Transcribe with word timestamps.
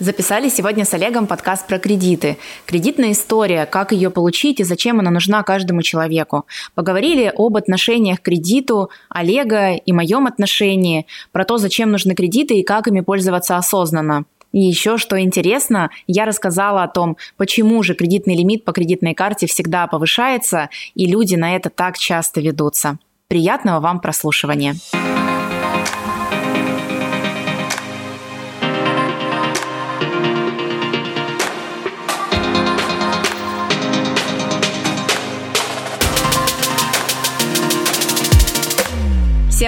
Записали 0.00 0.48
сегодня 0.48 0.84
с 0.84 0.94
Олегом 0.94 1.26
подкаст 1.26 1.66
про 1.66 1.80
кредиты. 1.80 2.38
Кредитная 2.66 3.10
история, 3.10 3.66
как 3.66 3.90
ее 3.90 4.10
получить 4.10 4.60
и 4.60 4.64
зачем 4.64 5.00
она 5.00 5.10
нужна 5.10 5.42
каждому 5.42 5.82
человеку. 5.82 6.46
Поговорили 6.76 7.32
об 7.34 7.56
отношениях 7.56 8.20
к 8.20 8.22
кредиту, 8.22 8.90
Олега 9.08 9.74
и 9.74 9.92
моем 9.92 10.28
отношении, 10.28 11.06
про 11.32 11.44
то, 11.44 11.58
зачем 11.58 11.90
нужны 11.90 12.14
кредиты 12.14 12.54
и 12.54 12.62
как 12.62 12.86
ими 12.86 13.00
пользоваться 13.00 13.56
осознанно. 13.56 14.24
И 14.52 14.60
еще, 14.60 14.98
что 14.98 15.20
интересно, 15.20 15.90
я 16.06 16.26
рассказала 16.26 16.84
о 16.84 16.88
том, 16.88 17.16
почему 17.36 17.82
же 17.82 17.94
кредитный 17.94 18.36
лимит 18.36 18.64
по 18.64 18.72
кредитной 18.72 19.14
карте 19.14 19.48
всегда 19.48 19.88
повышается, 19.88 20.70
и 20.94 21.06
люди 21.06 21.34
на 21.34 21.56
это 21.56 21.70
так 21.70 21.98
часто 21.98 22.40
ведутся. 22.40 22.98
Приятного 23.26 23.80
вам 23.80 24.00
прослушивания. 24.00 24.76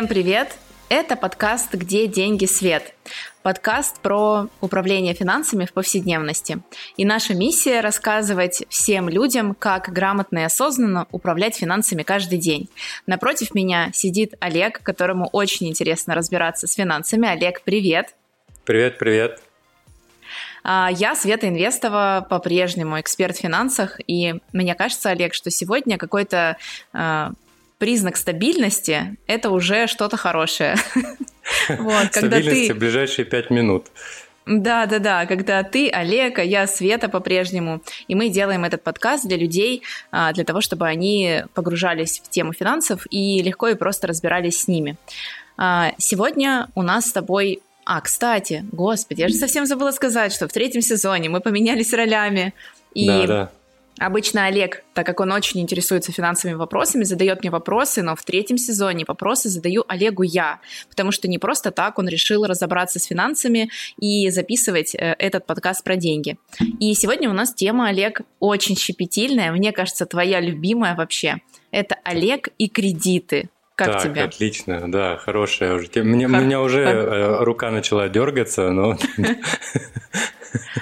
Всем 0.01 0.09
привет! 0.09 0.57
Это 0.89 1.15
подкаст 1.15 1.75
«Где 1.75 2.07
деньги, 2.07 2.47
свет?» 2.47 2.95
Подкаст 3.43 4.01
про 4.01 4.47
управление 4.63 5.13
финансами 5.13 5.67
в 5.67 5.75
повседневности. 5.75 6.63
И 6.97 7.05
наша 7.05 7.35
миссия– 7.35 7.81
рассказывать 7.83 8.65
всем 8.71 9.11
людям, 9.11 9.55
как 9.55 9.91
грамотно 9.93 10.39
и 10.39 10.43
осознанно 10.45 11.07
управлять 11.13 11.57
финансами 11.57 12.03
каждый 12.03 12.39
день. 12.39 12.71
Напротив 13.07 13.55
меня 13.55 13.91
сидит 13.93 14.33
Олег, 14.41 14.83
которому 14.83 15.29
очень 15.33 15.69
интересно 15.69 16.15
разбираться 16.15 16.67
с 16.67 16.73
финансами. 16.73 17.29
Олег, 17.29 17.61
привет! 17.61 18.15
Привет, 18.65 18.97
привет! 18.97 19.43
А, 20.65 20.89
я 20.91 21.15
Света 21.15 21.47
Инвестова, 21.47 22.27
по-прежнему 22.27 22.99
эксперт 23.01 23.37
в 23.37 23.41
финансах, 23.41 24.01
и 24.07 24.37
мне 24.55 24.75
кажется, 24.75 25.11
Олег, 25.11 25.35
что 25.35 25.51
сегодня 25.51 25.99
какой-то 25.99 26.57
а, 26.95 27.33
признак 27.81 28.17
стабильности– 28.17 29.17
это 29.27 29.51
уже 29.51 29.89
что-то 29.89 30.17
хорошее. 30.17 30.77
Вот, 31.69 32.07
Стабильности 32.13 32.69
ты... 32.69 32.75
ближайшие 32.75 33.25
пять 33.25 33.51
минут. 33.51 33.87
Да, 34.47 34.87
да, 34.87 35.01
да, 35.01 35.27
когда 35.27 35.65
ты, 35.65 35.91
Олег, 35.91 36.39
а 36.39 36.45
я, 36.45 36.69
Света 36.69 37.09
по-прежнему, 37.09 37.83
и 38.07 38.15
мы 38.15 38.29
делаем 38.29 38.65
этот 38.65 38.85
подкаст 38.85 39.27
для 39.27 39.37
людей, 39.37 39.83
а, 40.13 40.33
для 40.33 40.45
того, 40.45 40.61
чтобы 40.61 40.87
они 40.87 41.43
погружались 41.55 42.21
в 42.25 42.31
тему 42.31 42.53
финансов 42.53 43.05
и 43.11 43.43
легко 43.43 43.67
и 43.67 43.75
просто 43.75 44.07
разбирались 44.07 44.61
с 44.61 44.69
ними. 44.69 44.97
А, 45.57 45.93
сегодня 45.99 46.69
у 46.77 46.83
нас 46.83 47.07
с 47.07 47.13
тобой 47.13 47.63
а, 47.85 48.01
кстати, 48.01 48.65
господи, 48.71 49.23
я 49.23 49.29
же 49.29 49.35
совсем 49.35 49.67
забыла 49.67 49.91
сказать, 49.91 50.33
что 50.33 50.47
в 50.47 50.53
третьем 50.53 50.83
сезоне 50.83 51.29
мы 51.29 51.41
поменялись 51.41 51.93
ролями. 51.93 52.55
И 52.95 53.07
да, 53.07 53.27
да. 53.27 53.51
Обычно 54.01 54.47
Олег, 54.47 54.83
так 54.95 55.05
как 55.05 55.21
он 55.21 55.31
очень 55.31 55.61
интересуется 55.61 56.11
финансовыми 56.11 56.57
вопросами, 56.57 57.05
задает 57.05 57.43
мне 57.43 57.51
вопросы, 57.51 58.03
но 58.03 58.17
в 58.17 58.23
третьем 58.23 58.57
сезоне 58.57 59.05
вопросы 59.07 59.51
задаю 59.51 59.85
Олегу 59.89 60.23
я, 60.23 60.61
потому 60.89 61.13
что 61.13 61.29
не 61.29 61.37
просто 61.37 61.71
так 61.71 61.99
он 61.99 62.09
решил 62.09 62.47
разобраться 62.47 62.99
с 62.99 63.05
финансами 63.05 63.71
и 63.99 64.31
записывать 64.31 64.95
э, 64.95 65.15
этот 65.19 65.45
подкаст 65.45 65.85
про 65.85 65.97
деньги. 65.97 66.39
И 66.79 66.95
сегодня 66.95 67.29
у 67.29 67.35
нас 67.35 67.53
тема, 67.53 67.89
Олег, 67.89 68.23
очень 68.39 68.75
щепетильная, 68.75 69.53
мне 69.53 69.71
кажется, 69.71 70.07
твоя 70.07 70.41
любимая 70.41 70.97
вообще. 70.97 71.43
Это 71.71 71.97
Олег 72.03 72.49
и 72.57 72.71
кредиты. 72.71 73.51
Как 73.85 73.95
так, 73.95 74.03
тебе? 74.03 74.25
отлично, 74.25 74.91
да, 74.93 75.17
хорошая 75.17 75.75
уже. 75.75 75.89
Мне, 76.03 76.27
у 76.27 76.29
меня 76.29 76.61
уже 76.61 76.83
э, 76.83 77.45
рука 77.45 77.71
начала 77.71 78.11
дергаться, 78.11 78.71
но 78.71 78.99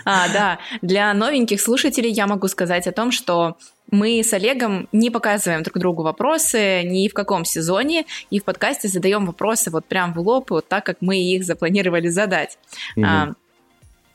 А, 0.05 0.29
да. 0.33 0.59
Для 0.83 1.15
новеньких 1.15 1.61
слушателей 1.61 2.11
я 2.11 2.27
могу 2.27 2.49
сказать 2.49 2.87
о 2.89 2.93
том, 2.93 3.13
что 3.13 3.57
мы 3.91 4.21
с 4.25 4.33
Олегом 4.33 4.89
не 4.91 5.11
показываем 5.11 5.63
друг 5.63 5.79
другу 5.79 6.03
вопросы 6.03 6.83
ни 6.83 7.07
в 7.09 7.15
каком 7.15 7.45
сезоне, 7.45 8.05
и 8.31 8.41
в 8.41 8.45
подкасте 8.45 8.89
задаем 8.89 9.27
вопросы 9.27 9.71
вот 9.71 9.87
прям 9.87 10.13
в 10.13 10.19
лоб, 10.19 10.51
вот 10.51 10.67
так, 10.67 10.85
как 10.85 10.97
мы 11.01 11.19
их 11.19 11.45
запланировали 11.45 12.09
задать. 12.09 12.59
Угу. 12.97 13.07
А, 13.07 13.35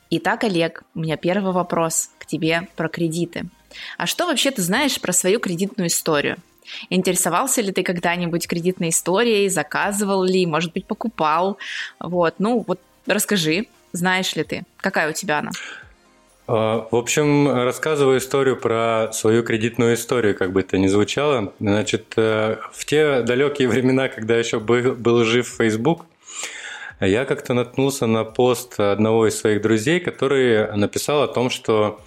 итак, 0.09 0.43
Олег, 0.43 0.83
у 0.93 0.99
меня 0.99 1.15
первый 1.15 1.53
вопрос 1.53 2.09
к 2.19 2.25
тебе 2.25 2.67
про 2.75 2.89
кредиты. 2.89 3.45
А 3.97 4.07
что 4.07 4.27
вообще 4.27 4.51
ты 4.51 4.61
знаешь 4.61 4.99
про 4.99 5.13
свою 5.13 5.39
кредитную 5.39 5.87
историю? 5.87 6.37
Интересовался 6.89 7.61
ли 7.61 7.71
ты 7.71 7.83
когда-нибудь 7.83 8.47
кредитной 8.47 8.89
историей, 8.89 9.49
заказывал 9.49 10.23
ли, 10.23 10.45
может 10.45 10.73
быть, 10.73 10.85
покупал? 10.85 11.57
Вот, 11.99 12.35
ну 12.39 12.63
вот 12.67 12.79
расскажи, 13.05 13.67
знаешь 13.91 14.35
ли 14.35 14.43
ты? 14.43 14.63
Какая 14.77 15.09
у 15.09 15.13
тебя 15.13 15.39
она? 15.39 15.51
А, 16.47 16.87
в 16.91 16.95
общем, 16.95 17.49
рассказываю 17.49 18.17
историю 18.17 18.57
про 18.57 19.09
свою 19.13 19.43
кредитную 19.43 19.93
историю, 19.95 20.35
как 20.35 20.51
бы 20.51 20.61
это 20.61 20.77
ни 20.77 20.87
звучало. 20.87 21.53
Значит, 21.59 22.13
э, 22.17 22.57
в 22.71 22.85
те 22.85 23.21
далекие 23.21 23.67
времена, 23.67 24.09
когда 24.09 24.35
еще 24.37 24.59
был, 24.59 24.93
был 24.93 25.23
жив 25.23 25.47
Facebook, 25.47 26.05
я 26.99 27.25
как-то 27.25 27.53
наткнулся 27.53 28.07
на 28.07 28.23
пост 28.23 28.79
одного 28.79 29.27
из 29.27 29.37
своих 29.37 29.61
друзей, 29.61 29.99
который 29.99 30.75
написал 30.75 31.23
о 31.23 31.27
том, 31.27 31.49
что 31.49 31.99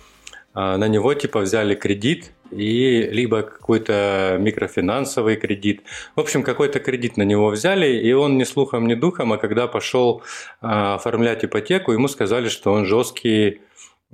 а, 0.55 0.79
на 0.79 0.89
него 0.89 1.13
типа 1.13 1.41
взяли 1.41 1.75
кредит 1.75 2.33
и 2.51 3.03
либо 3.03 3.43
какой-то 3.43 4.37
микрофинансовый 4.41 5.37
кредит. 5.37 5.83
В 6.15 6.21
общем, 6.21 6.43
какой-то 6.43 6.81
кредит 6.81 7.17
на 7.17 7.23
него 7.23 7.49
взяли, 7.49 7.87
и 7.87 8.13
он 8.13 8.39
ни 8.39 8.45
слухом, 8.45 8.87
ни 8.87 8.95
духом, 8.95 9.33
а 9.33 9.39
когда 9.39 9.67
пошел 9.67 10.23
а, 10.61 10.95
оформлять 10.95 11.45
ипотеку, 11.45 11.93
ему 11.93 12.09
сказали, 12.09 12.49
что 12.49 12.73
он 12.73 12.87
жесткий 12.87 13.61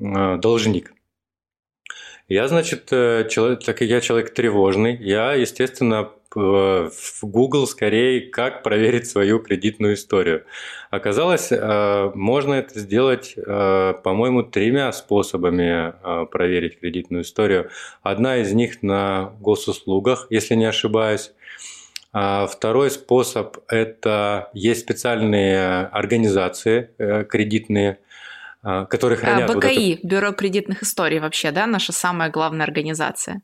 а, 0.01 0.37
должник. 0.37 0.93
Я, 2.29 2.49
значит, 2.49 2.89
э, 2.93 3.29
человек, 3.29 3.65
так 3.65 3.77
как 3.77 3.89
я 3.89 4.01
человек 4.01 4.33
тревожный, 4.33 4.97
я, 4.97 5.35
естественно, 5.35 6.11
в 6.37 7.23
Google 7.23 7.67
скорее, 7.67 8.21
как 8.31 8.63
проверить 8.63 9.07
свою 9.07 9.39
кредитную 9.39 9.95
историю. 9.95 10.45
Оказалось, 10.91 11.51
э, 11.51 12.11
можно 12.15 12.55
это 12.55 12.79
сделать, 12.79 13.35
э, 13.37 13.95
по-моему, 14.03 14.43
тремя 14.43 14.93
способами 14.93 15.95
э, 16.03 16.27
проверить 16.27 16.79
кредитную 16.81 17.23
историю. 17.25 17.71
Одна 18.03 18.39
из 18.39 18.53
них 18.53 18.83
на 18.83 19.33
госуслугах, 19.41 20.27
если 20.31 20.55
не 20.55 20.67
ошибаюсь. 20.67 21.33
А 22.13 22.47
второй 22.47 22.91
способ– 22.91 23.57
это 23.69 24.51
есть 24.53 24.83
специальные 24.83 25.87
организации 25.87 26.91
кредитные, 26.99 28.01
которые 28.63 29.17
а, 29.17 29.21
хранят... 29.21 29.51
А, 29.51 29.55
БКИ, 29.55 29.55
вот 29.55 29.65
это... 29.65 30.07
Бюро 30.07 30.33
кредитных 30.33 30.83
историй 30.83 31.21
вообще, 31.21 31.53
да, 31.53 31.67
наша 31.67 31.93
самая 31.93 32.29
главная 32.31 32.67
организация? 32.67 33.41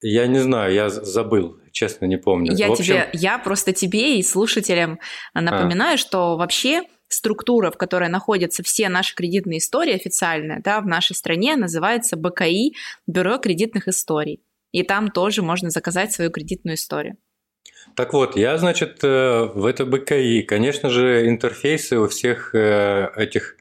Я 0.00 0.26
не 0.26 0.38
знаю, 0.38 0.72
я 0.72 0.88
забыл, 0.88 1.60
честно 1.72 2.06
не 2.06 2.16
помню. 2.16 2.52
Я, 2.54 2.68
общем... 2.68 2.84
тебе, 2.84 3.10
я 3.12 3.38
просто 3.38 3.72
тебе 3.72 4.18
и 4.18 4.22
слушателям 4.22 5.00
напоминаю, 5.34 5.94
а. 5.94 5.98
что 5.98 6.36
вообще 6.36 6.82
структура, 7.08 7.70
в 7.70 7.76
которой 7.76 8.08
находятся 8.08 8.62
все 8.62 8.88
наши 8.88 9.14
кредитные 9.14 9.58
истории 9.58 9.94
официальная, 9.94 10.60
да, 10.62 10.80
в 10.80 10.86
нашей 10.86 11.16
стране 11.16 11.56
называется 11.56 12.16
БКИ, 12.16 12.74
Бюро 13.06 13.38
кредитных 13.38 13.88
историй. 13.88 14.40
И 14.70 14.82
там 14.82 15.10
тоже 15.10 15.42
можно 15.42 15.70
заказать 15.70 16.12
свою 16.12 16.30
кредитную 16.30 16.76
историю. 16.76 17.16
Так 17.96 18.12
вот, 18.12 18.36
я, 18.36 18.58
значит, 18.58 19.02
э, 19.02 19.44
в 19.54 19.64
это 19.64 19.86
БКИ, 19.86 20.42
конечно 20.42 20.90
же, 20.90 21.26
интерфейсы 21.26 21.98
у 21.98 22.06
всех 22.06 22.54
э, 22.54 23.08
этих 23.16 23.56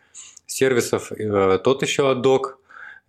сервисов 0.46 1.12
э, 1.14 1.60
тот 1.64 1.82
еще 1.82 2.12
адок, 2.12 2.57
Э, 2.57 2.57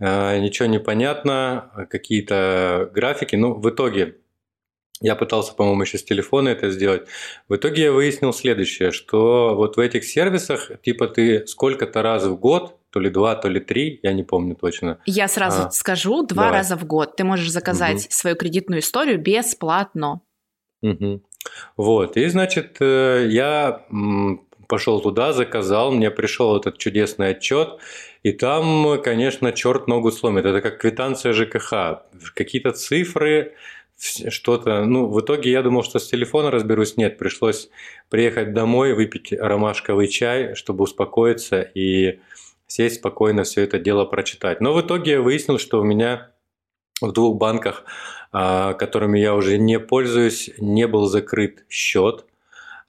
ничего 0.00 0.66
не 0.66 0.78
понятно, 0.78 1.86
какие-то 1.90 2.90
графики. 2.94 3.36
Ну, 3.36 3.54
в 3.54 3.68
итоге 3.68 4.16
я 5.00 5.14
пытался, 5.14 5.54
по-моему, 5.54 5.82
еще 5.82 5.98
с 5.98 6.04
телефона 6.04 6.48
это 6.48 6.70
сделать. 6.70 7.02
В 7.48 7.54
итоге 7.54 7.84
я 7.84 7.92
выяснил 7.92 8.32
следующее, 8.32 8.90
что 8.90 9.54
вот 9.54 9.76
в 9.76 9.80
этих 9.80 10.04
сервисах, 10.04 10.72
типа 10.82 11.06
ты 11.06 11.46
сколько-то 11.46 12.02
раз 12.02 12.24
в 12.24 12.36
год, 12.36 12.76
то 12.90 13.00
ли 13.00 13.10
два, 13.10 13.36
то 13.36 13.48
ли 13.48 13.60
три, 13.60 14.00
я 14.02 14.12
не 14.12 14.24
помню 14.24 14.56
точно. 14.56 14.98
Я 15.06 15.28
сразу 15.28 15.66
а, 15.66 15.70
скажу, 15.70 16.26
два 16.26 16.44
давай. 16.44 16.58
раза 16.58 16.76
в 16.76 16.84
год 16.84 17.16
ты 17.16 17.24
можешь 17.24 17.50
заказать 17.50 18.06
угу. 18.06 18.06
свою 18.10 18.36
кредитную 18.36 18.80
историю 18.80 19.20
бесплатно. 19.20 20.20
Угу. 20.82 21.22
Вот, 21.76 22.16
и 22.16 22.26
значит, 22.26 22.76
э, 22.80 23.26
я 23.30 23.86
пошел 24.68 25.00
туда, 25.00 25.32
заказал, 25.32 25.90
мне 25.90 26.10
пришел 26.10 26.56
этот 26.56 26.78
чудесный 26.78 27.30
отчет, 27.30 27.78
и 28.22 28.32
там, 28.32 29.00
конечно, 29.02 29.52
черт 29.52 29.88
ногу 29.88 30.12
сломит. 30.12 30.44
Это 30.44 30.60
как 30.60 30.78
квитанция 30.78 31.32
ЖКХ. 31.32 32.02
Какие-то 32.34 32.72
цифры, 32.72 33.54
что-то. 34.28 34.84
Ну, 34.84 35.06
в 35.06 35.20
итоге 35.20 35.50
я 35.50 35.62
думал, 35.62 35.82
что 35.82 35.98
с 35.98 36.08
телефона 36.08 36.50
разберусь. 36.50 36.96
Нет, 36.96 37.18
пришлось 37.18 37.68
приехать 38.10 38.54
домой, 38.54 38.94
выпить 38.94 39.32
ромашковый 39.32 40.08
чай, 40.08 40.54
чтобы 40.54 40.84
успокоиться 40.84 41.62
и 41.62 42.20
сесть 42.66 42.96
спокойно 42.96 43.42
все 43.42 43.62
это 43.62 43.78
дело 43.78 44.04
прочитать. 44.04 44.60
Но 44.60 44.72
в 44.72 44.80
итоге 44.80 45.12
я 45.12 45.22
выяснил, 45.22 45.58
что 45.58 45.80
у 45.80 45.84
меня 45.84 46.30
в 47.00 47.12
двух 47.12 47.38
банках, 47.38 47.84
а, 48.30 48.74
которыми 48.74 49.18
я 49.18 49.34
уже 49.34 49.58
не 49.58 49.78
пользуюсь, 49.78 50.50
не 50.58 50.86
был 50.86 51.06
закрыт 51.06 51.64
счет. 51.68 52.24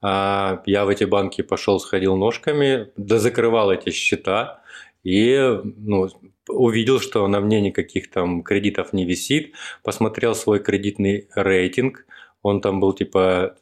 А, 0.02 0.62
я 0.66 0.86
в 0.86 0.90
эти 0.90 1.04
банки 1.04 1.42
пошел, 1.42 1.80
сходил 1.80 2.16
ножками, 2.16 2.92
дозакрывал 2.98 3.72
эти 3.72 3.92
счета. 3.92 4.62
и 5.04 5.60
ну, 5.64 6.10
увидел, 6.50 7.00
что 7.00 7.28
на 7.28 7.40
мне 7.40 7.62
никаких 7.62 8.10
там 8.10 8.44
кредитов 8.44 8.94
не 8.94 9.06
висит, 9.06 9.54
посмотрел 9.84 10.36
свой 10.36 10.60
кредитный 10.60 11.28
рейтинг, 11.36 12.06
он 12.42 12.62
там 12.62 12.80
был 12.80 12.94
типа, 12.94 13.56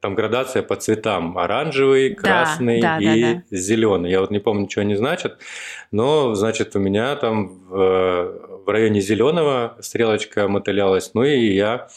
там 0.00 0.14
градация 0.14 0.62
по 0.62 0.76
цветам, 0.76 1.38
оранжевый, 1.38 2.14
красный 2.14 2.80
да, 2.80 2.98
да, 3.00 3.14
и 3.14 3.22
да, 3.22 3.42
да. 3.50 3.56
зеленый. 3.56 4.10
Я 4.10 4.20
вот 4.20 4.30
не 4.30 4.38
помню, 4.38 4.68
что 4.68 4.82
они 4.82 4.96
значат, 4.96 5.38
но, 5.90 6.34
значит, 6.34 6.76
у 6.76 6.78
меня 6.78 7.16
там 7.16 7.48
в, 7.48 8.64
в 8.66 8.68
районе 8.68 9.00
зеленого 9.00 9.78
стрелочка 9.80 10.46
мотылялась, 10.46 11.12
ну 11.14 11.24
и 11.24 11.54
я 11.54 11.88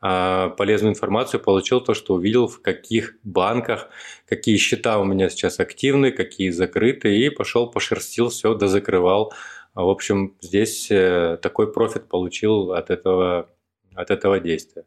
полезную 0.00 0.92
информацию 0.92 1.40
получил, 1.40 1.80
то, 1.80 1.92
что 1.94 2.14
увидел, 2.14 2.48
в 2.48 2.62
каких 2.62 3.16
банках, 3.22 3.90
какие 4.26 4.56
счета 4.56 4.98
у 4.98 5.04
меня 5.04 5.28
сейчас 5.28 5.60
активны, 5.60 6.10
какие 6.10 6.50
закрыты, 6.50 7.16
и 7.18 7.28
пошел, 7.28 7.70
пошерстил 7.70 8.30
все, 8.30 8.54
дозакрывал. 8.54 9.32
В 9.74 9.88
общем, 9.88 10.36
здесь 10.40 10.90
э, 10.90 11.38
такой 11.42 11.72
профит 11.72 12.08
получил 12.08 12.72
от 12.72 12.90
этого, 12.90 13.48
от 13.94 14.10
этого 14.10 14.40
действия. 14.40 14.84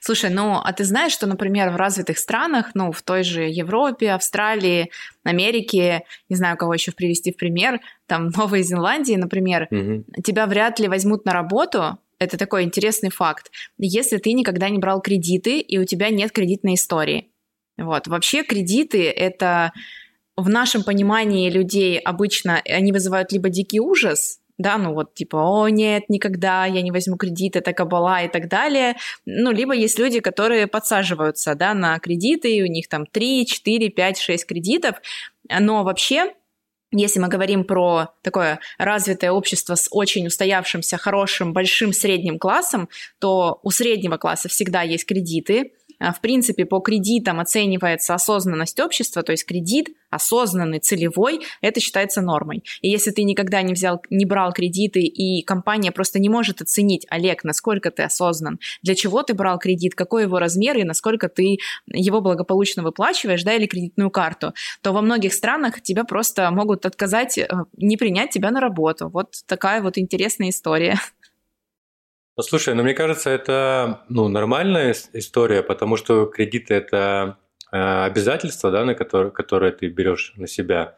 Слушай, 0.00 0.30
ну 0.30 0.60
а 0.62 0.72
ты 0.72 0.84
знаешь, 0.84 1.12
что, 1.12 1.26
например, 1.26 1.70
в 1.70 1.76
развитых 1.76 2.18
странах, 2.18 2.72
ну 2.74 2.92
в 2.92 3.02
той 3.02 3.22
же 3.22 3.42
Европе, 3.42 4.10
Австралии, 4.10 4.90
Америке, 5.22 6.04
не 6.28 6.36
знаю, 6.36 6.56
кого 6.56 6.74
еще 6.74 6.92
привести 6.92 7.32
в 7.32 7.36
пример, 7.36 7.80
там 8.06 8.28
Новой 8.36 8.62
Зеландии, 8.62 9.14
например, 9.14 9.68
угу. 9.70 10.04
тебя 10.22 10.46
вряд 10.46 10.78
ли 10.80 10.88
возьмут 10.88 11.24
на 11.24 11.32
работу, 11.32 11.98
это 12.18 12.36
такой 12.36 12.64
интересный 12.64 13.10
факт, 13.10 13.50
если 13.78 14.18
ты 14.18 14.32
никогда 14.32 14.68
не 14.68 14.78
брал 14.78 15.00
кредиты 15.00 15.60
и 15.60 15.78
у 15.78 15.84
тебя 15.84 16.10
нет 16.10 16.32
кредитной 16.32 16.74
истории. 16.74 17.30
Вот. 17.76 18.08
Вообще 18.08 18.42
кредиты— 18.42 19.08
это 19.10 19.72
в 20.36 20.48
нашем 20.48 20.84
понимании 20.84 21.50
людей 21.50 21.98
обычно 21.98 22.60
они 22.64 22.92
вызывают 22.92 23.32
либо 23.32 23.48
дикий 23.48 23.80
ужас, 23.80 24.40
да, 24.58 24.76
ну 24.76 24.92
вот 24.92 25.14
типа, 25.14 25.36
о 25.36 25.68
нет, 25.68 26.08
никогда 26.08 26.66
я 26.66 26.82
не 26.82 26.90
возьму 26.90 27.16
кредит, 27.16 27.54
это 27.54 27.72
кабала 27.72 28.24
и 28.24 28.28
так 28.28 28.48
далее. 28.48 28.96
Ну, 29.24 29.52
либо 29.52 29.72
есть 29.72 29.98
люди, 29.98 30.18
которые 30.18 30.66
подсаживаются, 30.66 31.54
да, 31.54 31.74
на 31.74 31.98
кредиты, 32.00 32.56
и 32.56 32.62
у 32.62 32.66
них 32.66 32.88
там 32.88 33.06
3, 33.06 33.46
4, 33.46 33.88
5, 33.88 34.18
6 34.18 34.46
кредитов, 34.46 34.96
но 35.48 35.84
вообще 35.84 36.32
если 36.90 37.20
мы 37.20 37.28
говорим 37.28 37.64
про 37.64 38.14
такое 38.22 38.60
развитое 38.78 39.30
общество 39.30 39.74
с 39.74 39.88
очень 39.90 40.26
устоявшимся, 40.26 40.96
хорошим, 40.96 41.52
большим 41.52 41.92
средним 41.92 42.38
классом, 42.38 42.88
то 43.18 43.60
у 43.62 43.70
среднего 43.70 44.16
класса 44.16 44.48
всегда 44.48 44.82
есть 44.82 45.06
кредиты, 45.06 45.72
в 46.00 46.20
принципе, 46.20 46.64
по 46.64 46.80
кредитам 46.80 47.40
оценивается 47.40 48.14
осознанность 48.14 48.78
общества, 48.80 49.22
то 49.22 49.32
есть 49.32 49.44
кредит 49.44 49.88
осознанный, 50.10 50.80
целевой, 50.80 51.40
это 51.60 51.80
считается 51.80 52.22
нормой. 52.22 52.64
И 52.80 52.88
если 52.88 53.10
ты 53.10 53.24
никогда 53.24 53.62
не 53.62 53.74
взял, 53.74 54.02
не 54.10 54.24
брал 54.24 54.52
кредиты, 54.52 55.00
и 55.00 55.42
компания 55.42 55.92
просто 55.92 56.18
не 56.18 56.28
может 56.28 56.62
оценить, 56.62 57.06
Олег, 57.10 57.44
насколько 57.44 57.90
ты 57.90 58.04
осознан, 58.04 58.58
для 58.82 58.94
чего 58.94 59.22
ты 59.22 59.34
брал 59.34 59.58
кредит, 59.58 59.94
какой 59.94 60.22
его 60.22 60.38
размер 60.38 60.78
и 60.78 60.84
насколько 60.84 61.28
ты 61.28 61.58
его 61.86 62.20
благополучно 62.20 62.82
выплачиваешь, 62.82 63.42
да, 63.42 63.54
или 63.54 63.66
кредитную 63.66 64.10
карту, 64.10 64.54
то 64.82 64.92
во 64.92 65.02
многих 65.02 65.34
странах 65.34 65.82
тебя 65.82 66.04
просто 66.04 66.50
могут 66.50 66.86
отказать, 66.86 67.38
э, 67.38 67.48
не 67.76 67.96
принять 67.96 68.30
тебя 68.30 68.50
на 68.50 68.60
работу. 68.60 69.08
Вот 69.08 69.34
такая 69.46 69.82
вот 69.82 69.98
интересная 69.98 70.50
история. 70.50 70.98
Слушай, 72.40 72.74
ну 72.74 72.84
мне 72.84 72.94
кажется, 72.94 73.30
это 73.30 74.04
ну, 74.08 74.28
нормальная 74.28 74.94
история, 75.12 75.62
потому 75.62 75.96
что 75.96 76.26
кредиты 76.26 76.74
это 76.74 77.36
э, 77.72 77.76
обязательство, 77.76 78.70
да, 78.70 78.84
на 78.84 78.94
которое, 78.94 79.30
которое 79.30 79.72
ты 79.72 79.88
берешь 79.88 80.34
на 80.36 80.46
себя. 80.46 80.96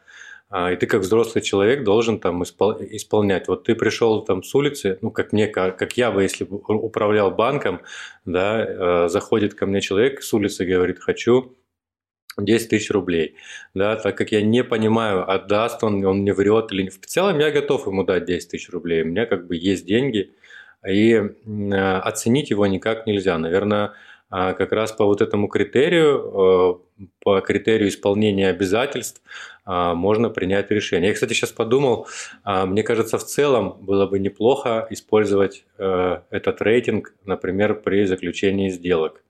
А, 0.50 0.70
и 0.70 0.76
ты 0.76 0.86
как 0.86 1.00
взрослый 1.00 1.42
человек 1.42 1.82
должен 1.82 2.20
там 2.20 2.42
испол- 2.42 2.76
исполнять. 2.90 3.48
Вот 3.48 3.64
ты 3.64 3.74
пришел 3.74 4.22
там 4.22 4.42
с 4.42 4.54
улицы, 4.54 4.98
ну 5.00 5.10
как 5.10 5.32
мне, 5.32 5.46
как, 5.48 5.96
я 5.96 6.10
бы, 6.10 6.22
если 6.22 6.44
бы 6.44 6.56
управлял 6.58 7.30
банком, 7.30 7.80
да, 8.26 9.04
э, 9.06 9.08
заходит 9.08 9.54
ко 9.54 9.64
мне 9.64 9.80
человек 9.80 10.22
с 10.22 10.34
улицы 10.34 10.66
говорит, 10.66 10.98
хочу 10.98 11.56
10 12.36 12.68
тысяч 12.68 12.90
рублей. 12.90 13.36
Да, 13.74 13.96
так 13.96 14.16
как 14.16 14.32
я 14.32 14.42
не 14.42 14.62
понимаю, 14.62 15.30
отдаст 15.30 15.82
он, 15.84 16.04
он 16.04 16.18
мне 16.18 16.34
врет 16.34 16.70
или 16.72 16.82
не. 16.82 16.90
В 16.90 17.00
целом 17.06 17.38
я 17.38 17.50
готов 17.50 17.86
ему 17.86 18.04
дать 18.04 18.24
10 18.26 18.50
тысяч 18.50 18.68
рублей. 18.70 19.02
У 19.02 19.06
меня 19.06 19.26
как 19.26 19.46
бы 19.46 19.56
есть 19.56 19.86
деньги, 19.86 20.34
и 20.86 21.12
э, 21.12 21.98
оценить 21.98 22.50
его 22.50 22.66
никак 22.66 23.06
нельзя. 23.06 23.38
Наверное, 23.38 23.94
а, 24.30 24.52
как 24.52 24.70
раз 24.70 24.92
по 24.92 25.04
вот 25.04 25.20
этому 25.20 25.48
критерию, 25.48 26.78
э, 26.98 27.04
по 27.20 27.40
критерию 27.40 27.88
исполнения 27.88 28.48
обязательств 28.48 29.20
а, 29.64 29.94
можно 29.94 30.30
принять 30.30 30.70
решение. 30.70 31.08
Я, 31.08 31.14
кстати, 31.14 31.32
сейчас 31.32 31.50
подумал, 31.50 32.06
а, 32.44 32.64
мне 32.64 32.84
кажется, 32.84 33.18
в 33.18 33.24
целом 33.24 33.76
было 33.80 34.06
бы 34.06 34.20
неплохо 34.20 34.86
использовать 34.90 35.64
э, 35.78 36.20
этот 36.30 36.62
рейтинг, 36.62 37.12
например, 37.24 37.74
при 37.74 38.04
заключении 38.04 38.68
сделок. 38.68 39.24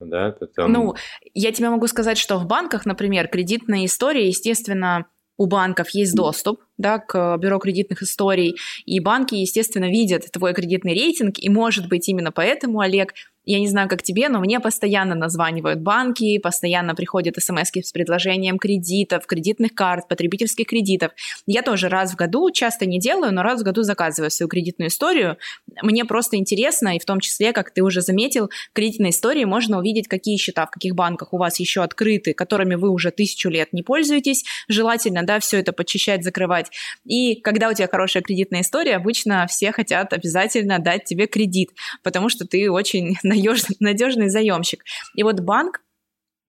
Да, 0.00 0.32
там... 0.32 0.72
Ну, 0.72 0.94
я 1.32 1.52
тебе 1.52 1.70
могу 1.70 1.86
сказать, 1.86 2.18
что 2.18 2.38
в 2.38 2.46
банках, 2.46 2.84
например, 2.84 3.28
кредитная 3.28 3.86
история, 3.86 4.26
естественно, 4.28 5.06
у 5.38 5.46
банков 5.46 5.90
есть 5.90 6.14
доступ 6.14 6.60
да, 6.80 6.98
к 6.98 7.36
бюро 7.38 7.58
кредитных 7.58 8.02
историй, 8.02 8.56
и 8.86 9.00
банки, 9.00 9.34
естественно, 9.34 9.88
видят 9.88 10.30
твой 10.32 10.54
кредитный 10.54 10.94
рейтинг, 10.94 11.38
и, 11.38 11.48
может 11.48 11.88
быть, 11.88 12.08
именно 12.08 12.32
поэтому, 12.32 12.80
Олег, 12.80 13.12
я 13.46 13.58
не 13.58 13.68
знаю, 13.68 13.88
как 13.88 14.02
тебе, 14.02 14.28
но 14.28 14.38
мне 14.38 14.60
постоянно 14.60 15.14
названивают 15.14 15.80
банки, 15.80 16.38
постоянно 16.38 16.94
приходят 16.94 17.36
смс 17.42 17.70
с 17.74 17.92
предложением 17.92 18.58
кредитов, 18.58 19.26
кредитных 19.26 19.74
карт, 19.74 20.08
потребительских 20.08 20.66
кредитов. 20.66 21.12
Я 21.46 21.62
тоже 21.62 21.88
раз 21.88 22.12
в 22.12 22.16
году, 22.16 22.50
часто 22.50 22.84
не 22.84 23.00
делаю, 23.00 23.32
но 23.32 23.42
раз 23.42 23.62
в 23.62 23.64
году 23.64 23.82
заказываю 23.82 24.30
свою 24.30 24.48
кредитную 24.48 24.88
историю. 24.88 25.38
Мне 25.82 26.04
просто 26.04 26.36
интересно, 26.36 26.96
и 26.96 26.98
в 26.98 27.04
том 27.04 27.18
числе, 27.20 27.52
как 27.52 27.72
ты 27.72 27.82
уже 27.82 28.02
заметил, 28.02 28.50
в 28.70 28.74
кредитной 28.74 29.10
истории 29.10 29.44
можно 29.44 29.78
увидеть, 29.78 30.06
какие 30.06 30.36
счета 30.36 30.66
в 30.66 30.70
каких 30.70 30.94
банках 30.94 31.32
у 31.32 31.38
вас 31.38 31.58
еще 31.60 31.82
открыты, 31.82 32.34
которыми 32.34 32.74
вы 32.74 32.90
уже 32.90 33.10
тысячу 33.10 33.48
лет 33.48 33.72
не 33.72 33.82
пользуетесь. 33.82 34.44
Желательно, 34.68 35.22
да, 35.22 35.40
все 35.40 35.58
это 35.58 35.72
подчищать, 35.72 36.22
закрывать. 36.22 36.69
И 37.04 37.36
когда 37.40 37.68
у 37.68 37.74
тебя 37.74 37.88
хорошая 37.88 38.22
кредитная 38.22 38.62
история, 38.62 38.96
обычно 38.96 39.46
все 39.46 39.72
хотят 39.72 40.12
обязательно 40.12 40.78
дать 40.78 41.04
тебе 41.04 41.26
кредит, 41.26 41.70
потому 42.02 42.28
что 42.28 42.46
ты 42.46 42.70
очень 42.70 43.16
надежный 43.22 44.28
заемщик. 44.28 44.84
И 45.14 45.22
вот 45.22 45.40
банк 45.40 45.80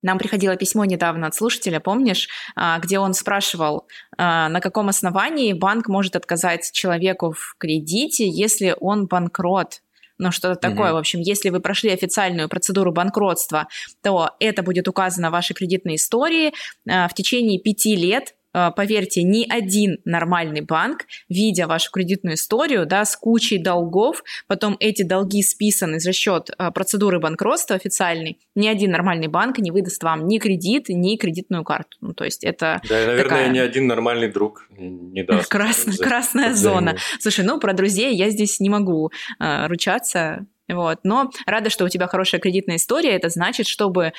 нам 0.02 0.18
приходило 0.18 0.56
письмо 0.56 0.86
недавно 0.86 1.28
от 1.28 1.36
слушателя, 1.36 1.80
помнишь, 1.80 2.28
а, 2.56 2.80
где 2.80 3.00
он 3.00 3.14
спрашивал, 3.14 3.88
а, 4.18 4.50
на 4.50 4.60
каком 4.60 4.90
основании 4.90 5.54
банк 5.54 5.88
может 5.88 6.16
отказать 6.16 6.72
человеку 6.72 7.34
в 7.34 7.56
кредите, 7.58 8.28
если 8.28 8.76
он 8.80 9.08
банкрот 9.08 9.82
ну 10.18 10.32
что-то 10.32 10.56
такое. 10.56 10.92
Mm-hmm. 10.92 10.94
В 10.94 10.98
общем, 10.98 11.20
если 11.20 11.50
вы 11.50 11.62
прошли 11.62 11.90
официальную 11.90 12.48
процедуру 12.48 12.92
банкротства, 12.92 13.68
то 14.04 14.36
это 14.40 14.62
будет 14.62 14.88
указано 14.88 15.30
в 15.30 15.32
вашей 15.32 15.56
кредитной 15.56 15.96
истории. 15.96 16.54
А, 16.88 17.08
в 17.08 17.16
течение 17.16 17.60
пяти 17.60 17.96
лет 17.96 18.36
поверьте, 18.52 19.24
ни 19.24 19.46
один 19.50 20.00
нормальный 20.06 20.62
банк, 20.62 21.06
видя 21.30 21.68
вашу 21.68 21.92
кредитную 21.92 22.36
историю, 22.36 22.86
да, 22.86 23.06
с 23.06 23.16
кучей 23.16 23.58
долгов, 23.58 24.24
потом 24.48 24.76
эти 24.80 25.04
долги 25.04 25.42
списаны 25.44 26.00
за 26.00 26.14
счет 26.14 26.50
а, 26.58 26.72
процедуры 26.72 27.20
банкротства 27.20 27.76
официальной, 27.76 28.40
ни 28.56 28.68
один 28.68 28.92
нормальный 28.92 29.28
банк 29.28 29.58
не 29.60 29.72
выдаст 29.72 30.04
вам 30.04 30.28
ни 30.28 30.38
кредит, 30.38 30.86
ни 30.90 31.16
кредитную 31.16 31.64
карту. 31.64 31.98
Ну, 32.02 32.14
то 32.14 32.26
есть 32.26 32.44
это 32.44 32.82
Да, 32.88 33.04
и, 33.04 33.06
наверное, 33.08 33.24
такая... 33.24 33.50
ни 33.50 33.60
один 33.60 33.88
нормальный 33.88 34.32
друг 34.32 34.68
не 34.78 35.24
даст. 35.24 35.48
Крас... 35.50 35.84
За... 35.84 36.04
Красная 36.04 36.54
зона. 36.54 36.98
Слушай, 37.20 37.46
ну, 37.46 37.60
про 37.60 37.74
друзей 37.74 38.16
я 38.16 38.30
здесь 38.30 38.60
не 38.60 38.70
могу 38.70 39.12
э, 39.40 39.68
ручаться, 39.68 40.46
вот. 40.68 41.00
Но 41.04 41.30
рада, 41.46 41.70
что 41.70 41.86
у 41.86 41.90
тебя 41.90 42.08
хорошая 42.08 42.42
кредитная 42.42 42.78
история. 42.78 43.12
Это 43.12 43.30
значит, 43.30 43.68
чтобы... 43.68 44.14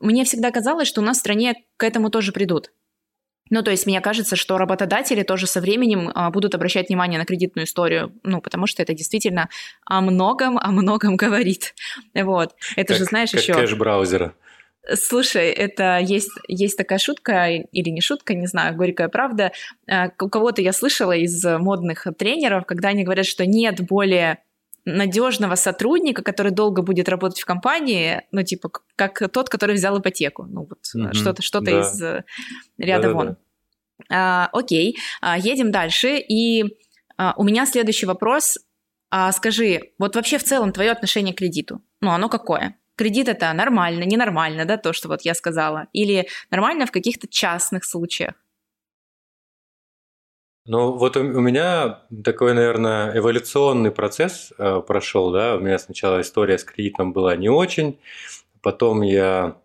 Мне 0.00 0.24
всегда 0.24 0.52
казалось, 0.52 0.86
что 0.86 1.00
у 1.00 1.04
нас 1.04 1.16
в 1.16 1.20
стране 1.20 1.54
к 1.76 1.82
этому 1.82 2.10
тоже 2.10 2.30
придут. 2.30 2.70
Ну, 3.50 3.62
то 3.62 3.70
есть 3.70 3.86
мне 3.86 4.00
кажется, 4.00 4.36
что 4.36 4.58
работодатели 4.58 5.22
тоже 5.22 5.46
со 5.46 5.60
временем 5.60 6.10
а, 6.14 6.30
будут 6.30 6.54
обращать 6.54 6.88
внимание 6.88 7.18
на 7.18 7.24
кредитную 7.24 7.66
историю, 7.66 8.12
ну, 8.22 8.40
потому 8.40 8.66
что 8.66 8.82
это 8.82 8.94
действительно 8.94 9.48
о 9.84 10.00
многом, 10.00 10.58
о 10.58 10.70
многом 10.70 11.16
говорит. 11.16 11.74
Вот. 12.14 12.54
Это 12.76 12.88
как, 12.88 12.98
же, 12.98 13.04
знаешь, 13.04 13.30
как 13.30 13.40
еще... 13.40 13.54
кэш 13.54 13.74
браузера. 13.74 14.34
Слушай, 14.94 15.50
это 15.50 15.98
есть, 15.98 16.30
есть 16.46 16.78
такая 16.78 16.98
шутка, 16.98 17.48
или 17.48 17.90
не 17.90 18.00
шутка, 18.00 18.34
не 18.34 18.46
знаю, 18.46 18.74
горькая 18.74 19.08
правда. 19.08 19.52
А, 19.88 20.10
у 20.20 20.28
кого-то 20.28 20.62
я 20.62 20.72
слышала 20.72 21.12
из 21.12 21.44
модных 21.44 22.06
тренеров, 22.16 22.64
когда 22.66 22.88
они 22.88 23.04
говорят, 23.04 23.26
что 23.26 23.44
нет 23.46 23.80
более 23.86 24.38
надежного 24.88 25.54
сотрудника, 25.54 26.22
который 26.22 26.52
долго 26.52 26.82
будет 26.82 27.08
работать 27.08 27.40
в 27.40 27.44
компании, 27.44 28.22
ну, 28.32 28.42
типа, 28.42 28.70
как 28.96 29.30
тот, 29.30 29.48
который 29.48 29.74
взял 29.74 29.98
ипотеку. 29.98 30.44
Ну, 30.44 30.66
вот 30.68 30.80
mm-hmm. 30.96 31.14
что-то, 31.14 31.42
что-то 31.42 31.66
да. 31.66 31.80
из 31.80 32.02
э, 32.02 32.24
ряда 32.78 33.08
да, 33.08 33.14
вон. 33.14 33.36
А, 34.10 34.48
окей, 34.52 34.96
а, 35.20 35.38
едем 35.38 35.70
дальше. 35.70 36.18
И 36.18 36.64
а, 37.16 37.34
у 37.36 37.44
меня 37.44 37.66
следующий 37.66 38.06
вопрос. 38.06 38.58
А, 39.10 39.32
скажи, 39.32 39.92
вот 39.98 40.16
вообще 40.16 40.38
в 40.38 40.44
целом 40.44 40.72
твое 40.72 40.90
отношение 40.90 41.34
к 41.34 41.38
кредиту, 41.38 41.82
ну, 42.00 42.10
оно 42.10 42.28
какое? 42.28 42.76
Кредит 42.96 43.28
это 43.28 43.52
нормально, 43.52 44.04
ненормально, 44.04 44.64
да, 44.64 44.76
то, 44.76 44.92
что 44.92 45.08
вот 45.08 45.22
я 45.22 45.34
сказала? 45.34 45.86
Или 45.92 46.28
нормально 46.50 46.84
в 46.86 46.90
каких-то 46.90 47.28
частных 47.28 47.84
случаях? 47.84 48.34
Ну, 50.68 50.92
вот 50.92 51.16
у, 51.16 51.22
меня 51.22 52.00
такой, 52.22 52.52
наверное, 52.52 53.16
эволюционный 53.16 53.90
процесс 53.90 54.52
э, 54.58 54.82
прошел, 54.86 55.32
да. 55.32 55.56
У 55.56 55.60
меня 55.60 55.78
сначала 55.78 56.20
история 56.20 56.58
с 56.58 56.64
кредитом 56.64 57.14
была 57.14 57.36
не 57.36 57.48
очень, 57.48 57.98
потом 58.60 59.00
я 59.00 59.56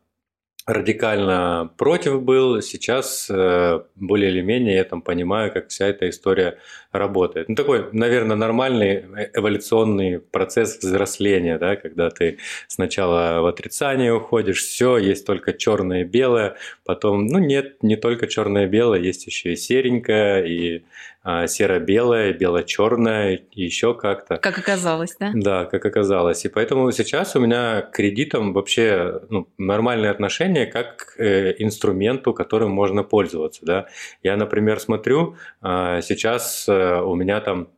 радикально 0.65 1.71
против 1.77 2.21
был, 2.21 2.61
сейчас 2.61 3.27
э, 3.29 3.81
более 3.95 4.31
или 4.31 4.41
менее 4.41 4.75
я 4.75 4.83
там 4.85 5.01
понимаю, 5.01 5.51
как 5.51 5.67
вся 5.67 5.87
эта 5.87 6.09
история 6.09 6.57
работает. 6.91 7.49
Ну, 7.49 7.55
такой, 7.55 7.89
наверное, 7.91 8.37
нормальный 8.37 9.05
эволюционный 9.33 10.19
процесс 10.19 10.77
взросления, 10.77 11.57
да, 11.57 11.75
когда 11.75 12.09
ты 12.09 12.37
сначала 12.67 13.41
в 13.41 13.45
отрицание 13.47 14.13
уходишь, 14.13 14.63
все, 14.63 14.97
есть 14.97 15.25
только 15.25 15.51
черное 15.51 16.01
и 16.01 16.05
белое, 16.05 16.55
потом, 16.85 17.25
ну 17.25 17.39
нет, 17.39 17.83
не 17.83 17.97
только 17.97 18.27
черное 18.27 18.65
и 18.65 18.69
белое, 18.69 18.99
есть 18.99 19.27
еще 19.27 19.53
и 19.53 19.57
серенькое, 19.57 20.47
и 20.47 20.85
серо-белое, 21.25 22.33
бело-черное 22.33 23.47
еще 23.51 23.93
как-то. 23.93 24.37
Как 24.37 24.57
оказалось, 24.57 25.15
да? 25.19 25.31
Да, 25.33 25.65
как 25.65 25.85
оказалось. 25.85 26.43
И 26.43 26.49
поэтому 26.49 26.91
сейчас 26.91 27.35
у 27.35 27.39
меня 27.39 27.81
к 27.81 27.91
кредитам 27.91 28.53
вообще 28.53 29.21
ну, 29.29 29.47
нормальное 29.57 30.11
отношение 30.11 30.65
как 30.65 30.97
к 30.97 31.19
э, 31.19 31.55
инструменту, 31.59 32.33
которым 32.33 32.71
можно 32.71 33.03
пользоваться. 33.03 33.65
Да? 33.65 33.87
Я, 34.21 34.35
например, 34.35 34.79
смотрю, 34.79 35.37
а, 35.61 36.01
сейчас 36.01 36.67
э, 36.67 37.01
у 37.01 37.15
меня 37.15 37.39
там 37.39 37.69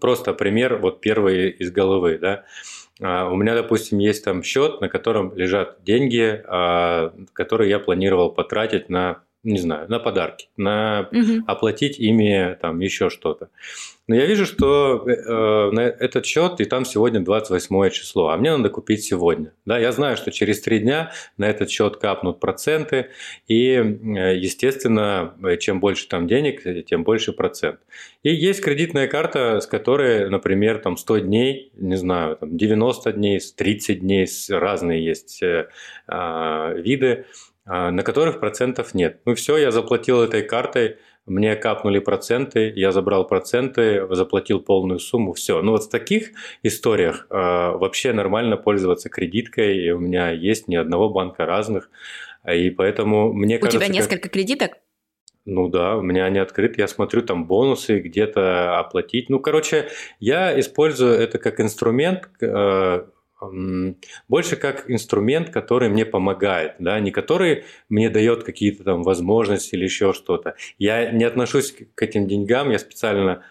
просто 0.00 0.32
пример, 0.32 0.78
вот 0.78 1.00
первый 1.00 1.50
из 1.50 1.70
головы, 1.70 2.18
да, 2.18 2.44
а, 3.00 3.28
у 3.28 3.36
меня, 3.36 3.54
допустим, 3.54 3.98
есть 3.98 4.24
там 4.24 4.42
счет, 4.42 4.80
на 4.80 4.88
котором 4.88 5.34
лежат 5.36 5.82
деньги, 5.84 6.44
которые 7.32 7.70
я 7.70 7.78
планировал 7.78 8.32
потратить 8.32 8.88
на 8.88 9.22
не 9.42 9.58
знаю, 9.58 9.88
на 9.88 9.98
подарки, 9.98 10.48
на 10.56 11.08
угу. 11.12 11.44
оплатить 11.46 11.98
ими 11.98 12.58
там 12.60 12.80
еще 12.80 13.08
что-то. 13.08 13.48
Но 14.06 14.16
я 14.16 14.26
вижу, 14.26 14.44
что 14.44 15.06
э, 15.08 15.70
на 15.70 15.80
этот 15.80 16.26
счет 16.26 16.60
и 16.60 16.64
там 16.64 16.84
сегодня 16.84 17.20
28 17.20 17.90
число, 17.90 18.30
а 18.30 18.36
мне 18.36 18.56
надо 18.56 18.68
купить 18.68 19.04
сегодня. 19.04 19.52
Да, 19.64 19.78
я 19.78 19.92
знаю, 19.92 20.16
что 20.16 20.32
через 20.32 20.60
три 20.60 20.80
дня 20.80 21.12
на 21.36 21.48
этот 21.48 21.70
счет 21.70 21.96
капнут 21.96 22.40
проценты, 22.40 23.10
и, 23.46 23.70
э, 23.74 24.36
естественно, 24.36 25.34
чем 25.60 25.78
больше 25.78 26.08
там 26.08 26.26
денег, 26.26 26.62
тем 26.86 27.04
больше 27.04 27.32
процент. 27.32 27.78
И 28.24 28.34
есть 28.34 28.62
кредитная 28.62 29.06
карта, 29.06 29.60
с 29.60 29.66
которой, 29.66 30.28
например, 30.28 30.80
там 30.80 30.96
100 30.96 31.18
дней, 31.18 31.70
не 31.76 31.96
знаю, 31.96 32.36
там 32.36 32.56
90 32.56 33.12
дней, 33.12 33.40
30 33.40 34.00
дней, 34.00 34.26
разные 34.50 35.04
есть 35.04 35.40
э, 35.42 35.68
э, 36.08 36.74
виды 36.78 37.26
на 37.64 38.02
которых 38.02 38.40
процентов 38.40 38.94
нет. 38.94 39.20
Ну 39.24 39.34
все, 39.34 39.56
я 39.56 39.70
заплатил 39.70 40.22
этой 40.22 40.42
картой, 40.42 40.96
мне 41.26 41.54
капнули 41.54 41.98
проценты, 41.98 42.72
я 42.74 42.92
забрал 42.92 43.26
проценты, 43.26 44.06
заплатил 44.10 44.60
полную 44.60 44.98
сумму, 44.98 45.32
все. 45.32 45.62
Ну 45.62 45.72
вот 45.72 45.84
в 45.84 45.90
таких 45.90 46.30
историях 46.62 47.26
э, 47.30 47.34
вообще 47.34 48.12
нормально 48.12 48.56
пользоваться 48.56 49.08
кредиткой, 49.08 49.78
и 49.78 49.90
у 49.90 49.98
меня 49.98 50.30
есть 50.30 50.66
ни 50.66 50.76
одного 50.76 51.10
банка 51.10 51.46
разных, 51.46 51.90
и 52.50 52.70
поэтому 52.70 53.32
мне 53.32 53.56
у 53.56 53.60
кажется... 53.60 53.78
У 53.78 53.80
тебя 53.80 53.92
несколько 53.92 54.22
как... 54.22 54.32
кредиток? 54.32 54.72
Ну 55.44 55.68
да, 55.68 55.96
у 55.96 56.02
меня 56.02 56.24
они 56.24 56.38
открыты, 56.38 56.80
я 56.80 56.88
смотрю 56.88 57.22
там 57.22 57.46
бонусы, 57.46 58.00
где-то 58.00 58.78
оплатить. 58.78 59.30
Ну, 59.30 59.40
короче, 59.40 59.88
я 60.18 60.58
использую 60.58 61.12
это 61.14 61.38
как 61.38 61.60
инструмент, 61.60 62.28
э, 62.40 63.04
больше 64.28 64.56
как 64.56 64.90
инструмент, 64.90 65.50
который 65.50 65.88
мне 65.88 66.04
помогает, 66.04 66.74
да, 66.78 66.98
не 67.00 67.10
который 67.10 67.64
мне 67.88 68.10
дает 68.10 68.44
какие-то 68.44 68.84
там 68.84 69.02
возможности 69.02 69.74
или 69.74 69.84
еще 69.84 70.12
что-то. 70.12 70.54
Я 70.78 71.10
не 71.10 71.24
отношусь 71.24 71.74
к 71.94 72.02
этим 72.02 72.26
деньгам, 72.26 72.70
я 72.70 72.78
специально 72.78 73.44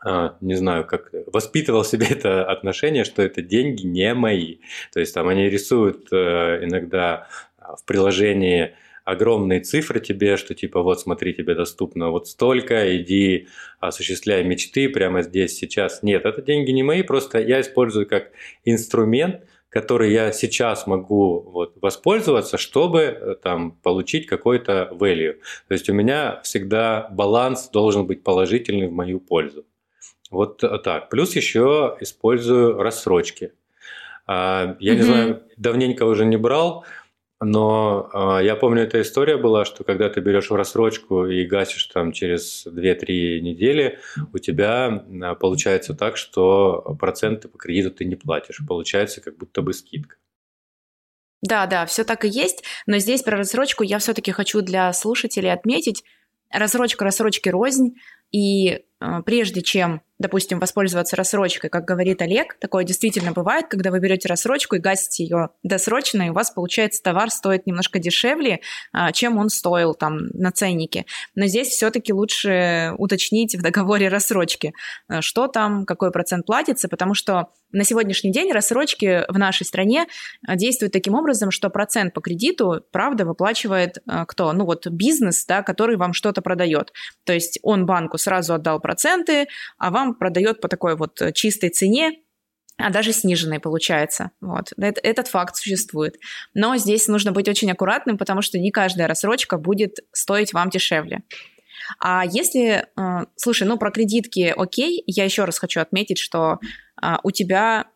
а, 0.00 0.36
не 0.40 0.54
знаю, 0.54 0.86
как 0.86 1.10
воспитывал 1.26 1.84
себе 1.84 2.06
это 2.10 2.44
отношение, 2.44 3.04
что 3.04 3.22
это 3.22 3.42
деньги 3.42 3.86
не 3.86 4.14
мои. 4.14 4.58
То 4.92 5.00
есть 5.00 5.14
там 5.14 5.28
они 5.28 5.48
рисуют 5.48 6.08
э, 6.12 6.64
иногда 6.64 7.28
в 7.58 7.84
приложении 7.84 8.74
огромные 9.08 9.60
цифры 9.60 10.00
тебе, 10.00 10.36
что 10.36 10.54
типа 10.54 10.82
вот 10.82 11.00
смотри, 11.00 11.32
тебе 11.32 11.54
доступно 11.54 12.10
вот 12.10 12.28
столько, 12.28 12.94
иди 12.94 13.48
осуществляй 13.80 14.44
мечты 14.44 14.90
прямо 14.90 15.22
здесь, 15.22 15.56
сейчас. 15.56 16.02
Нет, 16.02 16.26
это 16.26 16.42
деньги 16.42 16.72
не 16.72 16.82
мои, 16.82 17.02
просто 17.02 17.38
я 17.38 17.62
использую 17.62 18.06
как 18.06 18.32
инструмент, 18.66 19.44
который 19.70 20.12
я 20.12 20.30
сейчас 20.32 20.86
могу 20.86 21.40
вот, 21.40 21.72
воспользоваться, 21.80 22.58
чтобы 22.58 23.00
э, 23.00 23.34
там, 23.42 23.72
получить 23.82 24.26
какой-то 24.26 24.90
value. 24.92 25.36
То 25.68 25.72
есть 25.72 25.88
у 25.88 25.94
меня 25.94 26.40
всегда 26.44 27.08
баланс 27.10 27.70
должен 27.70 28.06
быть 28.06 28.22
положительный 28.22 28.88
в 28.88 28.92
мою 28.92 29.20
пользу. 29.20 29.64
Вот 30.30 30.58
так. 30.84 31.08
Плюс 31.08 31.34
еще 31.34 31.96
использую 32.00 32.76
рассрочки. 32.76 33.52
А, 34.26 34.76
я 34.80 34.92
mm-hmm. 34.92 34.96
не 34.96 35.02
знаю, 35.02 35.42
давненько 35.56 36.04
уже 36.04 36.26
не 36.26 36.36
брал, 36.36 36.84
но 37.40 38.10
э, 38.12 38.44
я 38.44 38.56
помню, 38.56 38.82
эта 38.82 39.00
история 39.00 39.36
была, 39.36 39.64
что 39.64 39.84
когда 39.84 40.08
ты 40.10 40.20
берешь 40.20 40.50
в 40.50 40.54
рассрочку 40.54 41.26
и 41.26 41.44
гасишь 41.44 41.86
там 41.86 42.12
через 42.12 42.66
2-3 42.66 43.40
недели, 43.40 44.00
у 44.32 44.38
тебя 44.38 45.04
э, 45.06 45.34
получается 45.36 45.94
так, 45.94 46.16
что 46.16 46.96
проценты 46.98 47.48
по 47.48 47.56
кредиту 47.56 47.92
ты 47.92 48.04
не 48.04 48.16
платишь. 48.16 48.60
Получается 48.66 49.20
как 49.20 49.36
будто 49.36 49.62
бы 49.62 49.72
скидка. 49.72 50.16
Да, 51.40 51.66
да, 51.66 51.86
все 51.86 52.02
так 52.02 52.24
и 52.24 52.28
есть. 52.28 52.64
Но 52.86 52.98
здесь 52.98 53.22
про 53.22 53.36
рассрочку 53.36 53.84
я 53.84 53.98
все-таки 53.98 54.32
хочу 54.32 54.60
для 54.60 54.92
слушателей 54.92 55.52
отметить. 55.52 56.02
Рассрочка 56.50 57.04
рассрочки 57.04 57.48
рознь. 57.48 57.94
И 58.32 58.84
прежде 59.24 59.62
чем 59.62 60.02
допустим, 60.18 60.58
воспользоваться 60.58 61.16
рассрочкой, 61.16 61.70
как 61.70 61.84
говорит 61.84 62.20
Олег, 62.22 62.58
такое 62.58 62.84
действительно 62.84 63.32
бывает, 63.32 63.66
когда 63.68 63.90
вы 63.90 64.00
берете 64.00 64.28
рассрочку 64.28 64.76
и 64.76 64.80
гасите 64.80 65.24
ее 65.24 65.50
досрочно, 65.62 66.22
и 66.22 66.30
у 66.30 66.32
вас, 66.32 66.50
получается, 66.50 67.02
товар 67.02 67.30
стоит 67.30 67.66
немножко 67.66 67.98
дешевле, 67.98 68.60
а, 68.92 69.12
чем 69.12 69.38
он 69.38 69.48
стоил 69.48 69.94
там 69.94 70.26
на 70.32 70.50
ценнике. 70.50 71.06
Но 71.34 71.46
здесь 71.46 71.68
все-таки 71.68 72.12
лучше 72.12 72.94
уточнить 72.98 73.54
в 73.54 73.62
договоре 73.62 74.08
рассрочки, 74.08 74.72
а, 75.08 75.22
что 75.22 75.46
там, 75.46 75.86
какой 75.86 76.10
процент 76.10 76.46
платится, 76.46 76.88
потому 76.88 77.14
что 77.14 77.48
на 77.70 77.84
сегодняшний 77.84 78.32
день 78.32 78.50
рассрочки 78.50 79.24
в 79.28 79.38
нашей 79.38 79.66
стране 79.66 80.06
а, 80.46 80.56
действуют 80.56 80.92
таким 80.92 81.14
образом, 81.14 81.50
что 81.52 81.70
процент 81.70 82.12
по 82.12 82.20
кредиту, 82.20 82.82
правда, 82.90 83.24
выплачивает 83.24 83.98
кто? 84.26 84.52
Ну 84.52 84.64
вот 84.64 84.86
бизнес, 84.88 85.44
да, 85.46 85.62
который 85.62 85.96
вам 85.96 86.12
что-то 86.12 86.42
продает. 86.42 86.92
То 87.24 87.32
есть 87.32 87.58
он 87.62 87.86
банку 87.86 88.18
сразу 88.18 88.54
отдал 88.54 88.80
проценты, 88.88 89.48
а 89.76 89.90
вам 89.90 90.14
продает 90.14 90.62
по 90.62 90.68
такой 90.68 90.96
вот 90.96 91.20
э, 91.20 91.32
чистой 91.32 91.68
цене, 91.68 92.22
а 92.78 92.88
даже 92.88 93.12
сниженной 93.12 93.60
получается. 93.60 94.30
Вот. 94.40 94.72
Этот 94.78 95.28
факт 95.28 95.56
существует. 95.56 96.16
Но 96.54 96.74
здесь 96.78 97.06
нужно 97.06 97.32
быть 97.32 97.48
очень 97.48 97.70
аккуратным, 97.70 98.16
потому 98.16 98.40
что 98.40 98.58
не 98.58 98.70
каждая 98.70 99.06
рассрочка 99.06 99.58
будет 99.58 99.98
стоить 100.12 100.54
вам 100.54 100.70
дешевле. 100.70 101.22
А 102.00 102.24
если, 102.24 102.86
э, 102.96 103.26
слушай, 103.36 103.68
ну 103.68 103.76
про 103.76 103.90
кредитки 103.90 104.54
окей, 104.56 105.02
я 105.06 105.24
еще 105.24 105.44
раз 105.44 105.58
хочу 105.58 105.80
отметить, 105.80 106.18
что 106.18 106.60
э, 107.02 107.16
у 107.22 107.30
тебя 107.30 107.88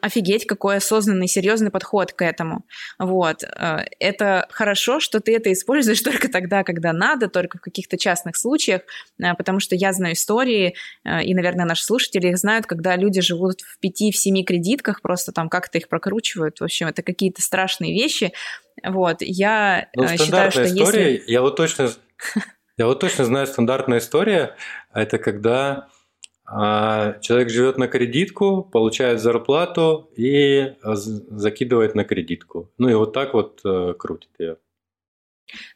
офигеть, 0.00 0.46
какой 0.46 0.76
осознанный, 0.76 1.28
серьезный 1.28 1.70
подход 1.70 2.12
к 2.12 2.22
этому. 2.22 2.64
Вот. 2.98 3.42
Э, 3.42 3.84
это 3.98 4.46
хорошо, 4.50 5.00
что 5.00 5.20
ты 5.20 5.34
это 5.34 5.52
используешь 5.52 6.00
только 6.02 6.28
тогда, 6.28 6.62
когда 6.64 6.92
надо, 6.92 7.28
только 7.28 7.58
в 7.58 7.60
каких-то 7.60 7.98
частных 7.98 8.36
случаях, 8.36 8.82
э, 9.18 9.34
потому 9.34 9.60
что 9.60 9.74
я 9.74 9.92
знаю 9.92 10.14
истории, 10.14 10.74
э, 11.04 11.24
и, 11.24 11.34
наверное, 11.34 11.66
наши 11.66 11.84
слушатели 11.84 12.28
их 12.28 12.38
знают, 12.38 12.66
когда 12.66 12.96
люди 12.96 13.20
живут 13.20 13.60
в 13.60 13.78
пяти, 13.80 14.12
в 14.12 14.16
семи 14.16 14.44
кредитках, 14.44 15.02
просто 15.02 15.32
там 15.32 15.48
как-то 15.48 15.78
их 15.78 15.88
прокручивают. 15.88 16.60
В 16.60 16.64
общем, 16.64 16.86
это 16.86 17.02
какие-то 17.02 17.42
страшные 17.42 17.92
вещи. 17.92 18.32
Вот. 18.84 19.18
Я 19.20 19.88
ну, 19.94 20.08
считаю, 20.08 20.50
что 20.50 20.64
история, 20.64 21.14
если... 21.14 21.32
Я 21.32 21.42
вот 21.42 21.56
точно... 21.56 21.90
Я 22.78 22.86
вот 22.86 23.00
точно 23.00 23.26
знаю 23.26 23.46
стандартная 23.46 23.98
история, 23.98 24.56
это 24.94 25.18
когда 25.18 25.88
а 26.54 27.18
человек 27.20 27.48
живет 27.48 27.78
на 27.78 27.88
кредитку, 27.88 28.62
получает 28.62 29.20
зарплату 29.20 30.10
и 30.16 30.74
а, 30.82 30.94
закидывает 30.94 31.94
на 31.94 32.04
кредитку. 32.04 32.70
Ну 32.76 32.90
и 32.90 32.94
вот 32.94 33.14
так 33.14 33.32
вот 33.32 33.62
э, 33.64 33.94
крутит 33.98 34.30
ее. 34.38 34.58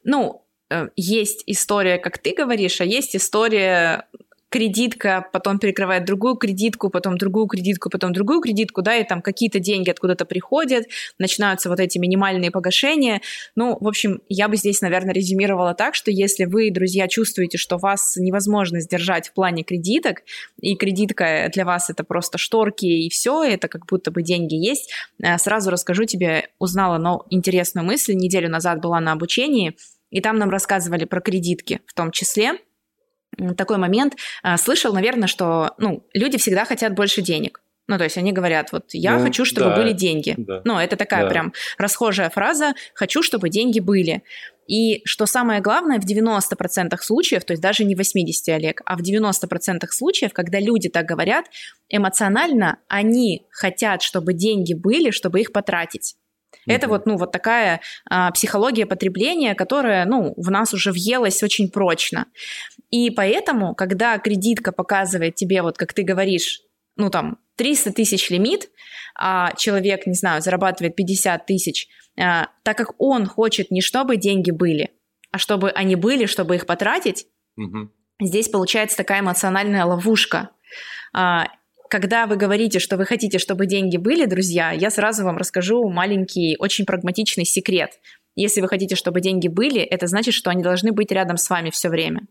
Ну, 0.04 0.45
э, 0.68 0.88
есть 0.95 1.45
история, 1.47 1.97
как 1.97 2.18
ты 2.18 2.35
говоришь, 2.35 2.83
а 2.83 2.85
есть 2.85 3.16
история 3.16 4.06
кредитка, 4.49 5.26
потом 5.33 5.59
перекрывает 5.59 6.05
другую 6.05 6.37
кредитку, 6.37 6.91
потом 6.91 7.19
другую 7.19 7.47
кредитку, 7.47 7.91
потом 7.91 8.12
другую 8.12 8.41
кредитку, 8.41 8.83
да, 8.83 8.97
и 8.97 9.05
там 9.05 9.23
какие-то 9.23 9.59
деньги 9.59 9.91
откуда-то 9.91 10.25
приходят, 10.25 10.87
начинаются 11.19 11.69
вот 11.69 11.81
эти 11.81 11.99
минимальные 11.99 12.50
погашения. 12.50 13.21
Ну, 13.57 13.76
в 13.81 13.88
общем, 13.88 14.21
я 14.29 14.49
бы 14.49 14.57
здесь, 14.57 14.81
наверное, 14.81 15.15
резюмировала 15.15 15.75
так, 15.75 15.95
что 15.95 16.11
если 16.11 16.45
вы, 16.45 16.71
друзья, 16.71 17.09
чувствуете, 17.09 17.59
что 17.59 17.76
вас 17.76 18.17
невозможно 18.17 18.81
сдержать 18.81 19.29
в 19.29 19.33
плане 19.35 19.65
кредиток, 19.65 20.23
и 20.61 20.76
кредитка 20.76 21.50
для 21.53 21.65
вас 21.65 21.91
это 21.91 22.05
просто 22.05 22.38
шторки 22.38 22.87
и 22.87 23.11
все, 23.11 23.43
это 23.43 23.69
как 23.69 23.87
будто 23.87 24.11
бы 24.11 24.23
деньги 24.23 24.55
есть, 24.55 24.93
э, 25.23 25.38
сразу 25.38 25.71
расскажу 25.71 26.05
тебе, 26.05 26.49
узнала 26.59 26.99
но 26.99 27.26
интересную 27.31 27.85
мысль, 27.85 28.15
неделю 28.15 28.49
назад 28.49 28.81
была 28.81 29.00
на 29.00 29.12
обучении, 29.12 29.76
и 30.11 30.21
там 30.21 30.38
нам 30.38 30.50
рассказывали 30.50 31.05
про 31.05 31.21
кредитки 31.21 31.81
в 31.87 31.95
том 31.95 32.11
числе, 32.11 32.55
такой 33.57 33.78
момент. 33.78 34.14
А, 34.43 34.57
слышал, 34.57 34.93
наверное, 34.93 35.28
что 35.28 35.75
ну, 35.78 36.07
люди 36.14 36.38
всегда 36.38 36.64
хотят 36.64 36.95
больше 36.95 37.23
денег. 37.23 37.61
Ну, 37.88 37.99
то 37.99 38.05
есть 38.05 38.19
они 38.19 38.33
говорят, 38.33 38.73
вот 38.73 38.87
я 38.93 39.19
ну, 39.19 39.25
хочу, 39.25 39.45
чтобы 39.45 39.71
да, 39.71 39.76
были 39.76 39.93
деньги. 39.93 40.35
Да, 40.37 40.61
ну, 40.64 40.78
это 40.78 40.97
такая 40.97 41.25
да. 41.25 41.31
прям 41.31 41.52
расхожая 41.78 42.31
фраза 42.31 42.75
«хочу, 42.95 43.23
чтобы 43.23 43.49
деньги 43.49 43.78
были». 43.78 44.23
И 44.66 45.02
что 45.05 45.26
самое 45.26 45.61
главное, 45.61 46.00
в 46.00 46.05
90% 46.05 46.97
случаев, 47.00 47.45
то 47.45 47.52
есть 47.52 47.62
даже 47.62 47.85
не 47.85 47.95
в 47.95 47.99
80, 47.99 48.49
Олег, 48.49 48.83
а 48.85 48.97
в 48.97 49.00
90% 49.00 49.87
случаев, 49.90 50.33
когда 50.33 50.59
люди 50.59 50.88
так 50.88 51.07
говорят, 51.07 51.47
эмоционально 51.88 52.78
они 52.88 53.47
хотят, 53.50 54.02
чтобы 54.02 54.33
деньги 54.33 54.75
были, 54.75 55.12
чтобы 55.12 55.40
их 55.40 55.52
потратить. 55.52 56.16
Это 56.66 56.88
вот, 56.88 57.07
ну, 57.07 57.16
вот 57.16 57.31
такая 57.31 57.81
а, 58.11 58.33
психология 58.33 58.87
потребления, 58.87 59.55
которая, 59.55 60.05
ну, 60.05 60.35
в 60.37 60.50
нас 60.50 60.75
уже 60.75 60.90
въелась 60.90 61.43
очень 61.43 61.71
прочно. 61.71 62.26
И 62.90 63.11
поэтому, 63.11 63.75
когда 63.75 64.19
кредитка 64.19 64.73
показывает 64.73 65.35
тебе, 65.35 65.62
вот 65.62 65.76
как 65.76 65.93
ты 65.93 66.02
говоришь, 66.02 66.61
ну, 66.97 67.11
там, 67.11 67.38
300 67.57 67.93
тысяч 67.93 68.31
лимит, 68.31 68.71
а 69.19 69.52
человек, 69.57 70.07
не 70.07 70.14
знаю, 70.14 70.43
зарабатывает 70.43 70.95
50 70.95 71.47
тысяч, 71.47 71.88
а, 72.19 72.49
так 72.62 72.76
как 72.76 72.95
он 72.99 73.26
хочет 73.26 73.71
не 73.71 73.81
чтобы 73.81 74.16
деньги 74.16 74.50
были, 74.50 74.90
а 75.31 75.38
чтобы 75.38 75.71
они 75.71 75.97
были, 75.97 76.26
чтобы 76.26 76.57
их 76.57 76.66
потратить, 76.66 77.26
угу. 77.57 77.90
здесь 78.21 78.49
получается 78.49 78.97
такая 78.97 79.21
эмоциональная 79.21 79.85
ловушка. 79.85 80.50
А, 81.12 81.49
когда 81.88 82.26
вы 82.26 82.37
говорите, 82.37 82.78
что 82.78 82.97
вы 82.97 83.05
хотите, 83.05 83.38
чтобы 83.38 83.66
деньги 83.66 83.97
были, 83.97 84.26
друзья, 84.26 84.73
я 84.73 84.90
сразу 84.90 85.25
вам 85.25 85.37
расскажу 85.37 85.88
маленький, 85.88 86.57
очень 86.59 86.85
прагматичный 86.85 87.45
секрет. 87.45 88.00
Если 88.35 88.61
вы 88.61 88.69
хотите, 88.69 88.97
чтобы 88.97 89.21
деньги 89.21 89.49
были, 89.49 89.81
это 89.81 90.07
значит, 90.07 90.35
что 90.35 90.50
они 90.50 90.62
должны 90.62 90.93
быть 90.93 91.11
рядом 91.11 91.37
с 91.37 91.49
вами 91.49 91.71
все 91.71 91.88
время. 91.88 92.26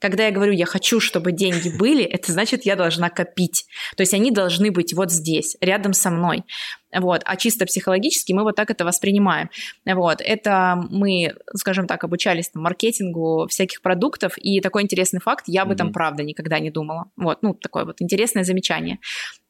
Когда 0.00 0.26
я 0.26 0.32
говорю, 0.32 0.52
я 0.52 0.66
хочу, 0.66 0.98
чтобы 0.98 1.30
деньги 1.30 1.68
были, 1.68 2.02
это 2.02 2.32
значит, 2.32 2.64
я 2.64 2.74
должна 2.74 3.10
копить. 3.10 3.66
То 3.96 4.02
есть 4.02 4.14
они 4.14 4.30
должны 4.30 4.70
быть 4.70 4.94
вот 4.94 5.12
здесь, 5.12 5.56
рядом 5.60 5.92
со 5.92 6.10
мной. 6.10 6.44
Вот. 6.92 7.22
А 7.24 7.36
чисто 7.36 7.66
психологически 7.66 8.32
мы 8.32 8.42
вот 8.42 8.56
так 8.56 8.70
это 8.70 8.84
воспринимаем. 8.84 9.50
Вот. 9.86 10.20
Это 10.20 10.82
мы, 10.90 11.34
скажем 11.54 11.86
так, 11.86 12.02
обучались 12.02 12.48
там, 12.48 12.62
маркетингу 12.62 13.46
всяких 13.48 13.82
продуктов, 13.82 14.34
и 14.38 14.60
такой 14.60 14.82
интересный 14.82 15.20
факт, 15.20 15.44
я 15.46 15.62
об 15.62 15.70
этом 15.70 15.88
mm-hmm. 15.88 15.92
правда 15.92 16.22
никогда 16.22 16.58
не 16.58 16.70
думала. 16.70 17.10
Вот, 17.16 17.42
ну, 17.42 17.54
такое 17.54 17.84
вот 17.84 18.00
интересное 18.00 18.42
замечание. 18.42 18.98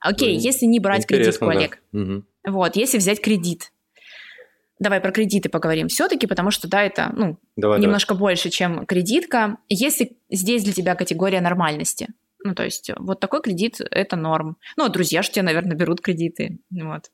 Окей, 0.00 0.36
mm-hmm. 0.36 0.40
если 0.40 0.66
не 0.66 0.80
брать 0.80 1.04
Интересно, 1.04 1.24
кредитку, 1.24 1.46
да. 1.46 1.52
Олег, 1.52 1.78
mm-hmm. 1.94 2.22
вот, 2.48 2.76
если 2.76 2.98
взять 2.98 3.22
кредит, 3.22 3.72
давай 4.80 5.00
про 5.00 5.12
кредиты 5.12 5.48
поговорим 5.48 5.86
все-таки, 5.86 6.26
потому 6.26 6.50
что, 6.50 6.66
да, 6.66 6.82
это, 6.82 7.12
ну, 7.14 7.38
давай, 7.54 7.80
немножко 7.80 8.14
давай. 8.14 8.32
больше, 8.32 8.50
чем 8.50 8.86
кредитка. 8.86 9.58
Если 9.68 10.16
здесь 10.30 10.64
для 10.64 10.72
тебя 10.72 10.96
категория 10.96 11.40
нормальности, 11.40 12.08
ну, 12.42 12.54
то 12.54 12.64
есть 12.64 12.90
вот 12.98 13.20
такой 13.20 13.42
кредит– 13.42 13.80
это 13.90 14.16
норм. 14.16 14.56
Ну, 14.76 14.88
друзья 14.88 15.22
же 15.22 15.30
тебе, 15.30 15.42
наверное, 15.42 15.76
берут 15.76 16.00
кредиты, 16.00 16.58
вот. 16.70 17.10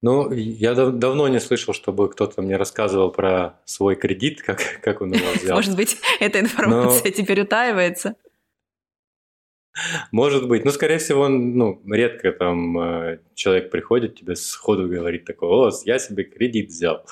Ну, 0.00 0.30
я 0.30 0.74
дав- 0.74 0.94
давно 0.94 1.26
не 1.26 1.40
слышал, 1.40 1.74
чтобы 1.74 2.08
кто-то 2.08 2.40
мне 2.40 2.56
рассказывал 2.56 3.10
про 3.10 3.58
свой 3.64 3.96
кредит, 3.96 4.42
как, 4.42 4.60
как 4.80 5.00
он 5.00 5.10
его 5.10 5.32
взял. 5.32 5.56
Может 5.56 5.74
быть, 5.74 5.96
эта 6.20 6.38
информация 6.38 7.10
Но... 7.10 7.10
теперь 7.10 7.40
утаивается? 7.40 8.14
Может 10.12 10.48
быть. 10.48 10.64
Ну, 10.64 10.70
скорее 10.70 10.98
всего, 10.98 11.28
ну, 11.28 11.80
редко 11.90 12.32
там 12.32 12.78
э, 12.78 13.20
человек 13.34 13.70
приходит, 13.70 14.16
тебе 14.16 14.36
сходу 14.36 14.88
говорит 14.88 15.24
такой, 15.24 15.48
о, 15.48 15.70
я 15.84 15.98
себе 15.98 16.24
кредит 16.24 16.68
взял. 16.68 17.04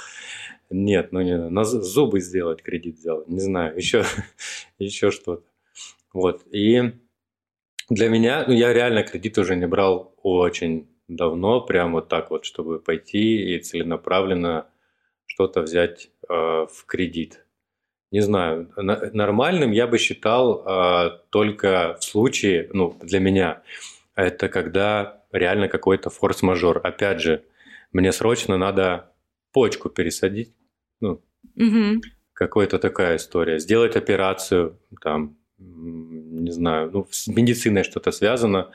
Нет, 0.68 1.12
ну 1.12 1.20
не 1.20 1.36
на 1.36 1.64
зубы 1.64 2.20
сделать 2.20 2.62
кредит 2.62 2.96
взял. 2.96 3.24
Не 3.26 3.40
знаю, 3.40 3.76
еще, 3.76 4.04
еще 4.78 5.10
что-то. 5.10 5.44
Вот. 6.12 6.42
И 6.50 6.92
для 7.88 8.08
меня, 8.08 8.44
ну, 8.46 8.52
я 8.52 8.72
реально 8.72 9.02
кредит 9.04 9.38
уже 9.38 9.54
не 9.56 9.66
брал 9.66 10.14
очень 10.22 10.88
давно, 11.08 11.60
прям 11.60 11.92
вот 11.92 12.08
так 12.08 12.30
вот, 12.30 12.44
чтобы 12.44 12.80
пойти 12.80 13.54
и 13.54 13.60
целенаправленно 13.60 14.66
что-то 15.26 15.62
взять 15.62 16.10
э, 16.28 16.32
в 16.32 16.84
кредит 16.86 17.45
не 18.16 18.22
знаю, 18.22 18.70
нормальным 19.12 19.72
я 19.72 19.86
бы 19.86 19.98
считал 19.98 20.62
а, 20.64 21.20
только 21.28 21.98
в 22.00 22.04
случае, 22.04 22.70
ну, 22.72 22.96
для 23.02 23.20
меня, 23.20 23.62
это 24.14 24.48
когда 24.48 25.22
реально 25.32 25.68
какой-то 25.68 26.08
форс-мажор. 26.08 26.80
Опять 26.82 27.20
же, 27.20 27.42
мне 27.92 28.12
срочно 28.12 28.56
надо 28.56 29.12
почку 29.52 29.90
пересадить, 29.90 30.54
ну, 31.02 31.20
угу. 31.56 32.00
какая-то 32.32 32.78
такая 32.78 33.16
история. 33.16 33.58
Сделать 33.58 33.96
операцию, 33.96 34.78
там, 35.02 35.36
не 35.58 36.52
знаю, 36.52 36.90
ну, 36.90 37.06
с 37.10 37.28
медициной 37.28 37.84
что-то 37.84 38.12
связано, 38.12 38.70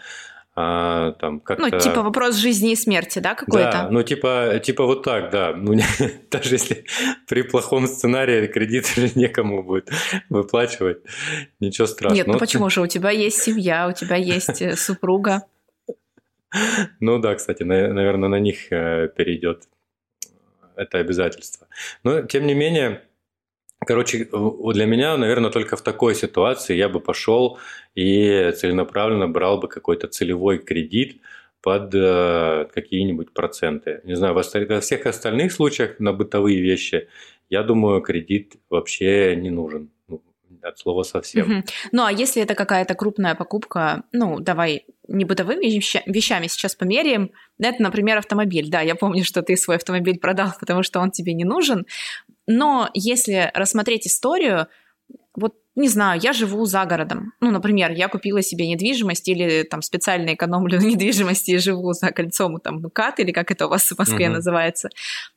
а, 0.53 1.13
там 1.13 1.39
как-то... 1.39 1.69
Ну, 1.69 1.79
типа 1.79 2.01
вопрос 2.03 2.35
жизни 2.35 2.73
и 2.73 2.75
смерти, 2.75 3.19
да, 3.19 3.35
какой-то? 3.35 3.71
Да, 3.71 3.89
ну, 3.89 4.03
типа, 4.03 4.59
типа 4.61 4.85
вот 4.85 5.03
так, 5.03 5.31
да. 5.31 5.53
Ну, 5.55 5.79
даже 6.31 6.55
если 6.55 6.85
при 7.27 7.43
плохом 7.43 7.87
сценарии 7.87 8.47
кредит 8.47 8.91
некому 9.15 9.63
будет 9.63 9.89
выплачивать, 10.29 10.99
ничего 11.59 11.87
страшного. 11.87 12.17
Нет, 12.17 12.27
ну 12.27 12.37
почему 12.37 12.69
же? 12.69 12.81
У 12.81 12.87
тебя 12.87 13.11
есть 13.11 13.41
семья, 13.41 13.87
у 13.87 13.93
тебя 13.93 14.17
есть 14.17 14.61
э, 14.61 14.75
супруга. 14.75 15.43
Ну 16.99 17.19
да, 17.19 17.35
кстати, 17.35 17.63
наверное, 17.63 18.27
на 18.27 18.39
них 18.39 18.71
э, 18.73 19.07
перейдет 19.15 19.63
это 20.75 20.97
обязательство. 20.97 21.67
Но, 22.03 22.23
тем 22.23 22.45
не 22.45 22.53
менее, 22.53 23.03
Короче, 23.85 24.27
для 24.73 24.85
меня, 24.85 25.17
наверное, 25.17 25.49
только 25.49 25.75
в 25.75 25.81
такой 25.81 26.13
ситуации 26.13 26.75
я 26.75 26.87
бы 26.87 26.99
пошел 26.99 27.57
и 27.95 28.51
целенаправленно 28.55 29.27
брал 29.27 29.59
бы 29.59 29.67
какой-то 29.67 30.07
целевой 30.07 30.59
кредит 30.59 31.19
под 31.61 31.93
э, 31.93 32.67
какие-нибудь 32.73 33.33
проценты. 33.33 34.01
Не 34.03 34.15
знаю, 34.15 34.33
во 34.33 34.41
всех 34.81 35.05
остальных 35.05 35.51
случаях 35.51 35.99
на 35.99 36.13
бытовые 36.13 36.61
вещи, 36.61 37.07
я 37.49 37.63
думаю, 37.63 38.01
кредит 38.01 38.55
вообще 38.69 39.35
не 39.35 39.49
нужен 39.49 39.89
от 40.61 40.77
слова 40.77 41.03
совсем. 41.03 41.51
Угу. 41.51 41.63
Ну, 41.91 42.05
а 42.05 42.11
если 42.11 42.41
это 42.41 42.55
какая-то 42.55 42.93
крупная 42.93 43.35
покупка, 43.35 44.03
ну, 44.11 44.39
давай 44.39 44.85
не 45.07 45.25
бытовыми 45.25 45.65
вещами 45.65 46.47
сейчас 46.47 46.75
померяем. 46.75 47.31
Это, 47.59 47.81
например, 47.81 48.17
автомобиль. 48.17 48.69
Да, 48.69 48.81
я 48.81 48.95
помню, 48.95 49.23
что 49.23 49.41
ты 49.41 49.57
свой 49.57 49.77
автомобиль 49.77 50.19
продал, 50.19 50.53
потому 50.59 50.83
что 50.83 50.99
он 50.99 51.11
тебе 51.11 51.33
не 51.33 51.43
нужен. 51.43 51.85
Но 52.47 52.89
если 52.93 53.51
рассмотреть 53.53 54.07
историю, 54.07 54.67
вот 55.35 55.55
не 55.75 55.87
знаю, 55.87 56.19
я 56.21 56.33
живу 56.33 56.65
за 56.65 56.83
городом. 56.83 57.33
Ну, 57.39 57.49
например, 57.49 57.91
я 57.91 58.09
купила 58.09 58.41
себе 58.41 58.67
недвижимость 58.67 59.29
или 59.29 59.63
там 59.63 59.81
специально 59.81 60.33
экономлю 60.33 60.79
на 60.79 60.83
недвижимости 60.83 61.51
и 61.51 61.57
живу 61.59 61.93
за 61.93 62.11
кольцом 62.11 62.59
там 62.59 62.89
КАТ 62.89 63.21
или 63.21 63.31
как 63.31 63.51
это 63.51 63.67
у 63.67 63.69
вас 63.69 63.89
в 63.89 63.97
Москве 63.97 64.25
uh-huh. 64.25 64.31
называется. 64.31 64.89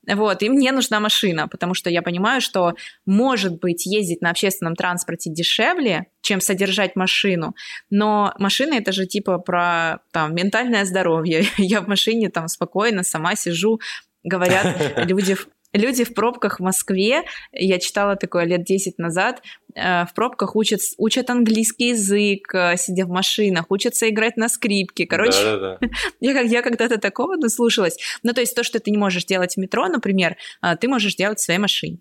Вот, 0.07 0.43
и 0.43 0.49
мне 0.49 0.73
нужна 0.73 0.99
машина, 0.99 1.47
потому 1.47 1.75
что 1.75 1.89
я 1.89 2.03
понимаю, 2.03 2.41
что 2.41 2.75
может 3.07 3.61
быть 3.61 3.87
ездить 3.87 4.23
на 4.23 4.31
общественном 4.31 4.75
транспорте 4.75 5.31
дешевле, 5.31 6.07
чем 6.21 6.41
содержать 6.41 6.97
машину, 6.97 7.55
но 7.91 8.35
машина 8.39 8.75
это 8.75 8.91
же 8.91 9.07
типа 9.07 9.39
про 9.39 10.01
там 10.11 10.35
ментальное 10.35 10.85
здоровье. 10.85 11.45
Я 11.59 11.81
в 11.81 11.87
машине 11.87 12.29
там 12.29 12.49
спокойно 12.49 13.05
сама 13.05 13.37
сижу, 13.37 13.81
говорят 14.25 14.97
люди 15.09 15.37
люди 15.75 16.05
в 16.05 16.15
пробках 16.15 16.61
в 16.61 16.63
Москве, 16.63 17.25
я 17.53 17.79
читала 17.79 18.17
такое 18.17 18.45
лет 18.45 18.65
10 18.65 18.99
назад, 18.99 19.43
э, 19.75 20.07
в 20.07 20.15
пробках 20.15 20.57
учат, 20.57 20.81
учат 20.97 21.31
английский 21.31 21.89
язык, 21.89 22.55
э, 22.55 22.77
сидя 22.77 23.05
в 23.05 23.11
машинах, 23.11 23.67
учатся 23.71 24.09
играть 24.09 24.37
на 24.37 24.49
скрипке. 24.49 25.07
Короче, 25.07 25.43
да, 25.43 25.59
да, 25.59 25.79
да. 25.81 25.89
я, 26.21 26.41
я 26.41 26.63
когда-то 26.63 26.99
такого 26.99 27.37
наслушалась. 27.37 27.99
Ну, 28.23 28.33
то 28.33 28.41
есть 28.41 28.55
то, 28.55 28.63
что 28.63 28.81
ты 28.81 28.91
не 28.91 28.99
можешь 28.99 29.25
делать 29.25 29.55
в 29.55 29.57
метро, 29.59 29.87
например, 29.89 30.37
э, 30.63 30.77
ты 30.77 30.89
можешь 30.89 31.17
делать 31.17 31.39
в 31.39 31.43
своей 31.43 31.61
машине. 31.61 31.99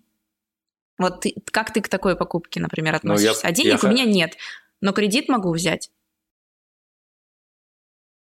Вот 0.96 1.22
ты, 1.22 1.34
как 1.50 1.72
ты 1.72 1.80
к 1.80 1.88
такой 1.88 2.16
покупке, 2.16 2.60
например, 2.60 2.94
относишься? 2.94 3.40
Ну, 3.42 3.48
я, 3.48 3.48
а 3.48 3.52
денег 3.52 3.82
я... 3.82 3.88
у 3.88 3.92
меня 3.92 4.04
нет, 4.04 4.36
но 4.80 4.92
кредит 4.92 5.28
могу 5.28 5.52
взять. 5.52 5.90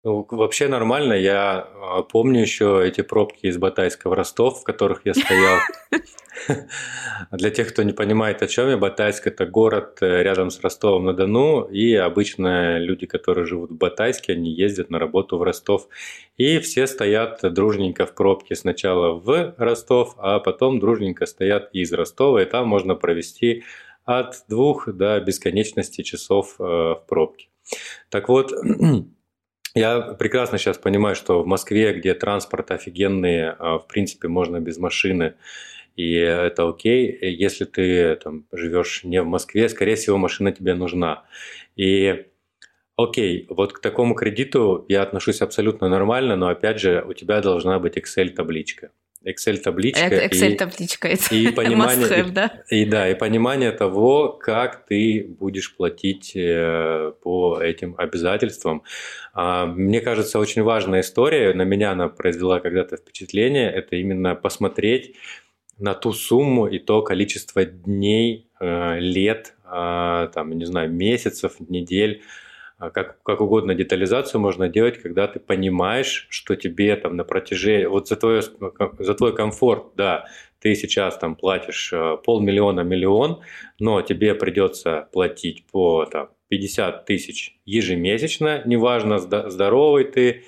Ну, 0.09 0.27
вообще 0.31 0.69
нормально. 0.69 1.13
Я 1.13 1.69
а, 1.83 2.03
помню 2.03 2.41
еще 2.41 2.83
эти 2.83 3.03
пробки 3.03 3.45
из 3.45 3.59
Батайска 3.59 4.09
в 4.09 4.15
Ростов, 4.15 4.61
в 4.61 4.65
которых 4.65 5.03
я 5.05 5.13
стоял. 5.13 5.59
Для 7.31 7.51
тех, 7.51 7.69
кто 7.69 7.83
не 7.83 7.93
понимает, 7.93 8.41
о 8.41 8.47
чем 8.47 8.71
я, 8.71 8.79
Батайск– 8.79 9.27
это 9.27 9.45
город 9.45 9.99
э, 10.01 10.23
рядом 10.23 10.49
с 10.49 10.63
Ростовом-на-Дону, 10.63 11.65
и 11.65 11.93
обычно 11.95 12.79
люди, 12.79 13.05
которые 13.05 13.45
живут 13.45 13.71
в 13.73 13.77
Батайске, 13.77 14.33
они 14.33 14.51
ездят 14.51 14.89
на 14.89 14.99
работу 14.99 15.37
в 15.37 15.43
Ростов, 15.43 15.89
и 16.39 16.59
все 16.59 16.87
стоят 16.87 17.41
дружненько 17.43 18.07
в 18.07 18.15
пробке 18.15 18.55
сначала 18.55 19.13
в 19.13 19.55
Ростов, 19.59 20.15
а 20.17 20.39
потом 20.39 20.81
дружненько 20.81 21.27
стоят 21.27 21.69
из 21.75 21.93
Ростова, 21.93 22.41
и 22.41 22.47
там 22.47 22.67
можно 22.67 22.95
провести 22.95 23.65
от 24.07 24.37
двух 24.49 24.89
до 24.91 25.21
бесконечности 25.21 26.01
часов 26.01 26.55
э, 26.59 26.63
в 26.63 27.05
пробке. 27.07 27.49
Так 28.09 28.31
вот, 28.31 28.53
Я 29.75 30.01
прекрасно 30.01 30.59
сейчас 30.59 30.79
понимаю, 30.79 31.15
что 31.15 31.43
в 31.43 31.47
Москве, 31.47 31.93
где 31.93 32.15
транспорт 32.15 32.71
офигенный, 32.71 33.51
а, 33.51 33.79
в 33.79 33.87
принципе, 33.87 34.29
можно 34.29 34.61
без 34.61 34.79
машины, 34.79 35.35
и 35.97 36.13
это 36.13 36.69
окей. 36.69 37.19
Если 37.21 37.65
ты 37.65 38.17
там, 38.17 38.47
живешь 38.53 39.05
не 39.05 39.21
в 39.21 39.27
Москве, 39.27 39.69
скорее 39.69 39.97
всего, 39.97 40.17
машина 40.17 40.53
тебе 40.53 40.75
нужна. 40.75 41.25
И 41.77 42.27
окей, 42.97 43.47
вот 43.51 43.73
к 43.73 43.81
такому 43.81 44.15
кредиту 44.15 44.85
я 44.89 45.03
отношусь 45.03 45.43
абсолютно 45.43 45.89
нормально, 45.89 46.37
но 46.37 46.49
опять 46.49 46.81
же, 46.81 47.05
у 47.07 47.13
тебя 47.13 47.41
должна 47.41 47.79
быть 47.79 47.97
Excel-табличка. 47.99 48.91
Excel-табличка. 49.25 50.27
Excel-табличка, 50.27 51.09
это 51.09 51.35
и 51.35 51.51
понимание, 51.53 52.07
have, 52.07 52.31
да? 52.31 52.63
И, 52.71 52.83
и 52.83 52.85
да, 52.85 53.09
и 53.09 53.15
понимание 53.15 53.73
того, 53.73 54.29
как 54.29 54.87
ты 54.87 55.27
будешь 55.39 55.75
платить 55.77 56.33
э, 56.37 57.13
по 57.23 57.61
этим 57.61 57.95
обязательствам. 57.99 58.85
А, 59.35 59.67
мне 59.67 60.01
кажется, 60.01 60.39
очень 60.39 60.63
важная 60.63 61.01
история, 61.01 61.53
на 61.53 61.63
меня 61.63 61.91
она 61.93 62.09
произвела 62.09 62.61
когда-то 62.61 62.97
впечатление, 62.97 63.71
это 63.71 63.97
именно 63.97 64.35
посмотреть 64.37 65.17
на 65.79 65.95
ту 65.95 66.13
сумму 66.13 66.67
и 66.67 66.79
то 66.79 67.03
количество 67.03 67.65
дней, 67.65 68.49
э, 68.61 69.01
лет, 69.01 69.55
э, 69.65 70.29
там, 70.33 70.53
не 70.53 70.65
знаю, 70.65 70.93
месяцев, 70.93 71.57
недель, 71.59 72.23
а 72.23 72.48
как, 72.79 73.23
как 73.23 73.41
угодно 73.41 73.75
детализацию 73.75 74.41
можно 74.41 74.69
делать, 74.69 75.03
когда 75.03 75.27
ты 75.27 75.41
понимаешь, 75.41 76.27
что 76.31 76.55
тебе 76.55 76.95
там 76.97 77.17
на 77.17 77.25
протяжении, 77.25 77.87
вот 77.87 78.09
за, 78.09 78.17
твой 78.17 78.41
за 78.99 79.15
твой 79.15 79.35
комфорт, 79.35 79.95
да, 79.97 80.27
ты 80.61 80.75
сейчас 80.75 81.19
там 81.19 81.35
платишь 81.35 81.93
э, 81.93 82.17
полмиллиона, 82.25 82.81
миллион, 82.81 83.41
но 83.79 84.03
тебе 84.03 84.35
придется 84.35 85.09
платить 85.13 85.65
по 85.67 86.07
там, 86.07 86.31
50 86.49 87.05
тысяч 87.05 87.59
ежемесячно, 87.65 88.63
неважно, 88.65 89.19
здоровый 89.19 90.05
ты, 90.05 90.45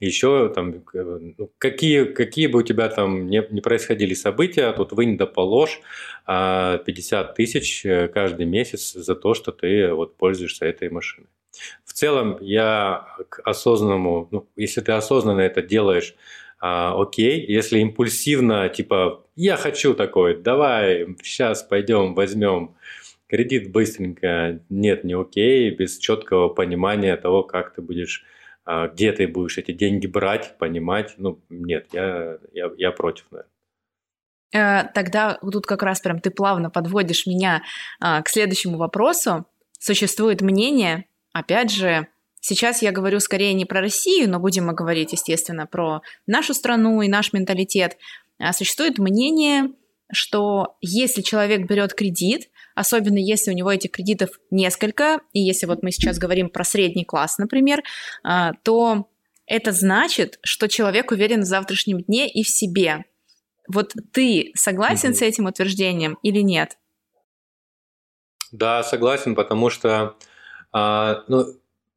еще 0.00 0.52
там, 0.52 0.82
ну, 0.92 1.50
какие, 1.58 2.04
какие 2.04 2.48
бы 2.48 2.60
у 2.60 2.62
тебя 2.62 2.88
там 2.88 3.28
не, 3.28 3.46
не 3.50 3.60
происходили 3.60 4.14
события, 4.14 4.72
тут 4.72 4.92
вынь 4.92 5.16
да 5.16 5.26
положь 5.26 5.80
50 6.26 6.26
а 6.26 7.32
тысяч 7.32 7.86
э, 7.86 8.08
каждый 8.08 8.46
месяц 8.46 8.92
за 8.92 9.14
то, 9.14 9.34
что 9.34 9.52
ты 9.52 9.92
вот 9.92 10.16
пользуешься 10.16 10.66
этой 10.66 10.90
машиной. 10.90 11.28
В 11.84 11.92
целом 11.92 12.38
я 12.40 13.06
к 13.28 13.40
осознанному, 13.44 14.28
ну, 14.30 14.48
если 14.56 14.80
ты 14.80 14.92
осознанно 14.92 15.40
это 15.40 15.62
делаешь, 15.62 16.14
а, 16.60 16.94
окей, 17.00 17.44
если 17.46 17.80
импульсивно, 17.80 18.68
типа, 18.68 19.24
я 19.36 19.56
хочу 19.56 19.94
такой, 19.94 20.40
давай, 20.40 21.06
сейчас 21.22 21.62
пойдем, 21.62 22.14
возьмем 22.14 22.76
кредит 23.26 23.72
быстренько, 23.72 24.60
нет, 24.68 25.04
не 25.04 25.14
окей, 25.14 25.70
без 25.70 25.98
четкого 25.98 26.48
понимания 26.48 27.16
того, 27.16 27.42
как 27.42 27.74
ты 27.74 27.82
будешь, 27.82 28.24
а, 28.64 28.88
где 28.88 29.10
ты 29.12 29.26
будешь 29.26 29.58
эти 29.58 29.72
деньги 29.72 30.06
брать, 30.06 30.56
понимать, 30.58 31.14
ну, 31.16 31.40
нет, 31.48 31.86
я, 31.92 32.38
я, 32.52 32.70
я 32.76 32.92
против, 32.92 33.26
наверное. 33.30 33.52
Э, 34.52 34.84
тогда 34.94 35.38
тут 35.40 35.66
как 35.66 35.82
раз 35.82 36.00
прям 36.00 36.20
ты 36.20 36.30
плавно 36.30 36.70
подводишь 36.70 37.26
меня 37.26 37.62
а, 38.00 38.22
к 38.22 38.28
следующему 38.28 38.76
вопросу. 38.76 39.46
Существует 39.78 40.42
мнение, 40.42 41.06
Опять 41.32 41.70
же, 41.70 42.08
сейчас 42.40 42.82
я 42.82 42.92
говорю 42.92 43.20
скорее 43.20 43.54
не 43.54 43.64
про 43.64 43.80
Россию, 43.80 44.30
но 44.30 44.38
будем 44.38 44.66
мы 44.66 44.74
говорить, 44.74 45.12
естественно, 45.12 45.66
про 45.66 46.02
нашу 46.26 46.54
страну 46.54 47.02
и 47.02 47.08
наш 47.08 47.32
менталитет. 47.32 47.96
А 48.38 48.52
существует 48.52 48.98
мнение, 48.98 49.72
что 50.12 50.76
если 50.80 51.22
человек 51.22 51.66
берет 51.66 51.94
кредит, 51.94 52.50
особенно 52.74 53.18
если 53.18 53.50
у 53.50 53.54
него 53.54 53.72
этих 53.72 53.90
кредитов 53.90 54.30
несколько, 54.50 55.20
и 55.32 55.40
если 55.40 55.66
вот 55.66 55.82
мы 55.82 55.90
сейчас 55.90 56.18
говорим 56.18 56.50
про 56.50 56.64
средний 56.64 57.04
класс, 57.04 57.38
например, 57.38 57.82
а, 58.22 58.52
то 58.62 59.08
это 59.46 59.72
значит, 59.72 60.38
что 60.42 60.68
человек 60.68 61.10
уверен 61.10 61.40
в 61.40 61.46
завтрашнем 61.46 62.02
дне 62.02 62.28
и 62.28 62.42
в 62.42 62.48
себе. 62.48 63.04
Вот 63.68 63.94
ты 64.12 64.52
согласен 64.54 65.10
угу. 65.10 65.18
с 65.18 65.22
этим 65.22 65.46
утверждением 65.46 66.18
или 66.22 66.40
нет? 66.40 66.78
Да, 68.50 68.82
согласен, 68.82 69.34
потому 69.34 69.70
что 69.70 70.16
а, 70.72 71.24
ну, 71.28 71.46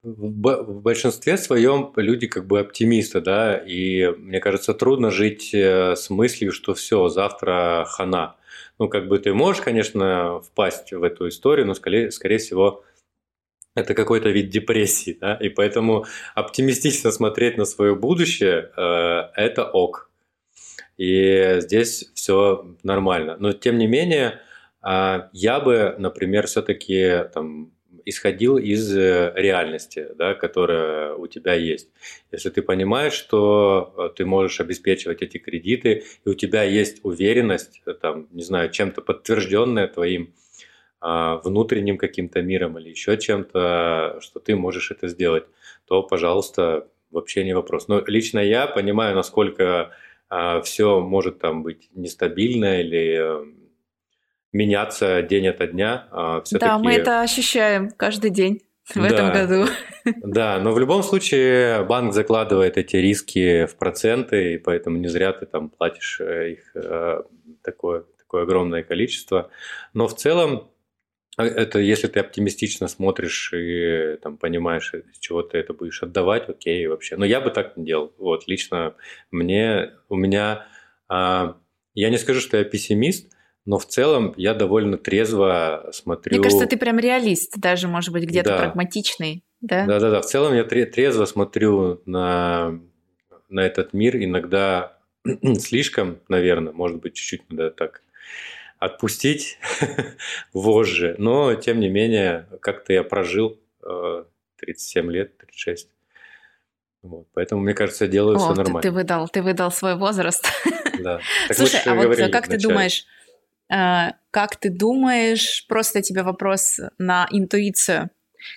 в 0.06 0.82
большинстве 0.82 1.38
своем 1.38 1.92
люди 1.96 2.28
как 2.28 2.46
бы 2.46 2.60
оптимисты, 2.60 3.22
да, 3.22 3.58
и 3.58 4.08
мне 4.10 4.40
кажется, 4.40 4.76
трудно 4.76 5.10
жить 5.10 5.52
э, 5.54 5.96
с 5.96 6.12
мыслью, 6.12 6.52
что 6.52 6.76
все, 6.76 7.10
завтра 7.10 7.86
хана. 7.88 8.36
Ну, 8.78 8.88
как 8.88 9.08
бы 9.08 9.18
ты 9.18 9.34
можешь, 9.34 9.64
конечно, 9.64 10.42
впасть 10.42 10.92
в 10.94 11.02
эту 11.02 11.28
историю, 11.30 11.66
но 11.66 11.74
скорее, 11.74 12.12
скорее 12.12 12.38
всего, 12.38 12.84
это 13.74 13.96
какой-то 13.96 14.30
вид 14.30 14.50
депрессии, 14.50 15.18
да, 15.20 15.36
и 15.36 15.50
поэтому 15.50 16.06
оптимистично 16.36 17.12
смотреть 17.12 17.58
на 17.58 17.66
свое 17.66 17.96
будущее 17.96 18.72
э,– 18.78 19.30
это 19.36 19.66
ок. 19.66 20.12
И 20.98 21.58
здесь 21.60 22.12
все 22.14 22.76
нормально. 22.84 23.38
Но 23.40 23.54
тем 23.54 23.78
не 23.78 23.88
менее, 23.88 24.40
э, 24.84 25.30
я 25.34 25.60
бы, 25.60 25.96
например, 25.98 26.46
все-таки 26.46 27.24
там 27.34 27.72
исходил 28.06 28.58
из 28.58 28.96
э, 28.96 29.34
реальности, 29.36 30.08
да, 30.16 30.34
которая 30.36 31.16
у 31.16 31.28
тебя 31.28 31.54
есть. 31.54 31.90
Если 32.32 32.50
ты 32.50 32.62
понимаешь, 32.62 33.14
что 33.14 33.94
э, 33.98 34.10
ты 34.16 34.26
можешь 34.26 34.60
обеспечивать 34.62 35.22
эти 35.22 35.38
кредиты, 35.38 36.04
и 36.24 36.30
у 36.30 36.34
тебя 36.34 36.64
есть 36.64 37.00
уверенность, 37.04 37.82
э, 37.86 37.94
там, 37.94 38.28
не 38.32 38.44
знаю, 38.44 38.70
чем-то 38.70 39.02
подтвержденная 39.02 39.88
твоим 39.88 40.34
а, 41.08 41.38
внутренним 41.44 42.00
каким-то 42.00 42.42
миром 42.42 42.80
или 42.80 42.90
еще 42.90 43.16
чем-то, 43.18 44.18
что 44.22 44.40
ты 44.40 44.56
можешь 44.56 44.90
это 44.90 45.08
сделать, 45.08 45.44
то, 45.86 46.02
пожалуйста, 46.02 46.88
вообще 47.12 47.44
не 47.44 47.54
вопрос. 47.54 47.88
Но 47.88 48.04
лично 48.08 48.40
я 48.40 48.66
понимаю, 48.66 49.16
насколько 49.16 49.92
а, 50.30 50.62
все 50.62 51.02
может 51.02 51.38
там 51.38 51.62
быть 51.62 51.90
нестабильно 51.94 52.82
или 52.82 53.65
меняться 54.56 55.22
день 55.22 55.48
ото 55.50 55.68
дня. 55.68 56.08
А 56.12 56.44
да, 56.52 56.80
мы 56.80 56.94
это 56.94 57.22
ощущаем 57.22 57.92
каждый 57.92 58.32
день 58.32 58.62
в 58.86 58.96
да, 58.96 59.08
этом 59.08 59.32
году. 59.34 59.72
Да, 60.24 60.60
но 60.60 60.72
в 60.72 60.80
любом 60.80 61.04
случае 61.04 61.84
банк 61.84 62.14
закладывает 62.14 62.78
эти 62.78 62.96
риски 62.96 63.66
в 63.66 63.76
проценты, 63.76 64.54
и 64.54 64.58
поэтому 64.58 64.98
не 64.98 65.08
зря 65.08 65.34
ты 65.34 65.46
там 65.46 65.70
платишь 65.70 66.22
э, 66.22 66.52
их 66.52 66.76
э, 66.76 67.24
такое, 67.64 68.06
такое 68.18 68.44
огромное 68.44 68.84
количество. 68.84 69.50
Но 69.94 70.08
в 70.08 70.16
целом 70.16 70.70
а, 71.38 71.46
это 71.46 71.80
если 71.80 72.08
ты 72.08 72.20
оптимистично 72.20 72.88
смотришь 72.88 73.52
и 73.54 74.18
там 74.22 74.38
понимаешь, 74.38 74.94
из 74.94 75.20
чего 75.20 75.42
ты 75.42 75.58
это 75.58 75.74
будешь 75.74 76.02
отдавать, 76.02 76.48
окей, 76.48 76.88
вообще. 76.88 77.18
Но 77.18 77.26
я 77.26 77.42
бы 77.42 77.50
так 77.50 77.76
не 77.76 77.86
делал. 77.86 78.14
Вот, 78.18 78.48
лично 78.48 78.96
мне, 79.32 79.92
у 80.08 80.16
меня, 80.16 80.68
а, 81.10 81.58
я 81.94 82.10
не 82.10 82.18
скажу, 82.18 82.40
что 82.40 82.58
я 82.58 82.64
пессимист, 82.64 83.35
но 83.66 83.80
в 83.80 83.86
целом 83.86 84.34
я 84.38 84.54
довольно 84.54 84.98
трезво 84.98 85.90
смотрю... 85.92 86.36
Мне 86.36 86.44
кажется, 86.44 86.68
ты 86.68 86.78
прям 86.78 87.00
реалист, 87.00 87.58
даже, 87.58 87.88
может 87.88 88.12
быть, 88.12 88.24
где-то 88.26 88.50
да. 88.50 88.58
прагматичный, 88.58 89.44
да? 89.62 89.86
Да-да-да, 89.86 90.22
в 90.22 90.26
целом 90.26 90.54
я 90.54 90.64
трезво 90.64 91.26
смотрю 91.26 92.02
на, 92.06 92.80
на 93.50 93.60
этот 93.62 93.94
мир, 93.94 94.18
иногда 94.18 94.98
слишком, 95.60 96.20
наверное, 96.28 96.74
может 96.74 97.00
быть, 97.00 97.16
чуть-чуть 97.16 97.50
надо 97.50 97.72
так 97.72 98.04
отпустить 98.78 99.58
вожжи, 100.54 101.16
но, 101.18 101.56
тем 101.56 101.80
не 101.80 101.90
менее, 101.90 102.48
как-то 102.62 102.94
я 102.94 103.04
прожил 103.04 103.60
37 104.58 105.10
э, 105.10 105.12
лет, 105.12 105.38
36. 105.38 105.90
Вот, 107.02 107.28
поэтому, 107.34 107.62
мне 107.62 107.74
кажется, 107.74 108.06
я 108.06 108.12
делаю 108.12 108.38
О, 108.38 108.40
все 108.40 108.54
нормально. 108.54 108.82
Ты, 108.82 108.90
ты, 108.90 108.92
выдал, 108.94 109.28
ты 109.28 109.42
выдал 109.42 109.72
свой 109.72 109.96
возраст. 109.96 110.48
Да. 111.00 111.20
Слушай, 111.52 111.82
а 111.86 111.96
вот 111.96 112.16
как 112.32 112.48
ты 112.48 112.58
думаешь, 112.58 113.06
как 113.68 114.58
ты 114.60 114.70
думаешь, 114.70 115.66
просто 115.68 116.02
тебе 116.02 116.24
вопрос 116.24 116.80
на 116.98 117.28
интуицию. 117.32 118.10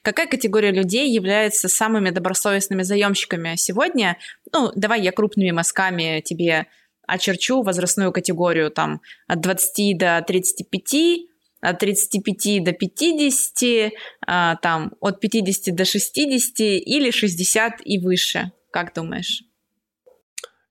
Какая 0.03 0.27
категория 0.27 0.71
людей 0.71 1.11
является 1.11 1.69
самыми 1.69 2.11
добросовестными 2.11 2.83
заемщиками 2.83 3.55
сегодня? 3.57 4.19
Ну, 4.53 4.71
давай 4.75 5.03
я 5.03 5.13
крупными 5.13 5.51
мазками 5.51 6.21
тебе 6.21 6.67
очерчу 7.07 7.63
возрастную 7.63 8.13
категорию 8.13 8.71
там 8.71 9.01
от 9.27 9.41
20 9.41 9.97
до 9.97 10.23
35, 10.27 11.27
от 11.61 11.79
35 11.79 12.65
до 12.65 12.73
50, 12.73 13.93
а, 14.27 14.57
там 14.57 14.93
от 15.01 15.21
50 15.21 15.75
до 15.75 15.85
60 15.85 16.61
или 16.61 17.11
60 17.11 17.81
и 17.85 17.99
выше. 17.99 18.53
Как 18.71 18.93
думаешь? 18.95 19.43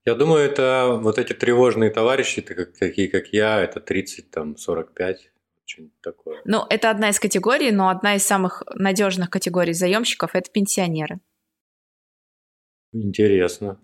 Я 0.07 0.15
думаю, 0.15 0.45
это 0.45 0.97
вот 1.01 1.19
эти 1.19 1.33
тревожные 1.33 1.89
товарищи, 1.89 2.41
такие 2.41 3.09
как 3.09 3.27
я, 3.33 3.59
это 3.59 3.81
30, 3.81 4.31
там, 4.31 4.55
45, 4.55 5.31
что-нибудь 5.65 5.99
такое. 6.01 6.41
Ну, 6.45 6.65
это 6.69 6.89
одна 6.91 7.09
из 7.09 7.19
категорий, 7.19 7.71
но 7.71 7.89
одна 7.89 8.15
из 8.15 8.23
самых 8.23 8.63
надежных 8.73 9.29
категорий 9.29 9.73
заемщиков– 9.73 10.29
это 10.33 10.49
пенсионеры. 10.49 11.19
Интересно. 12.93 13.81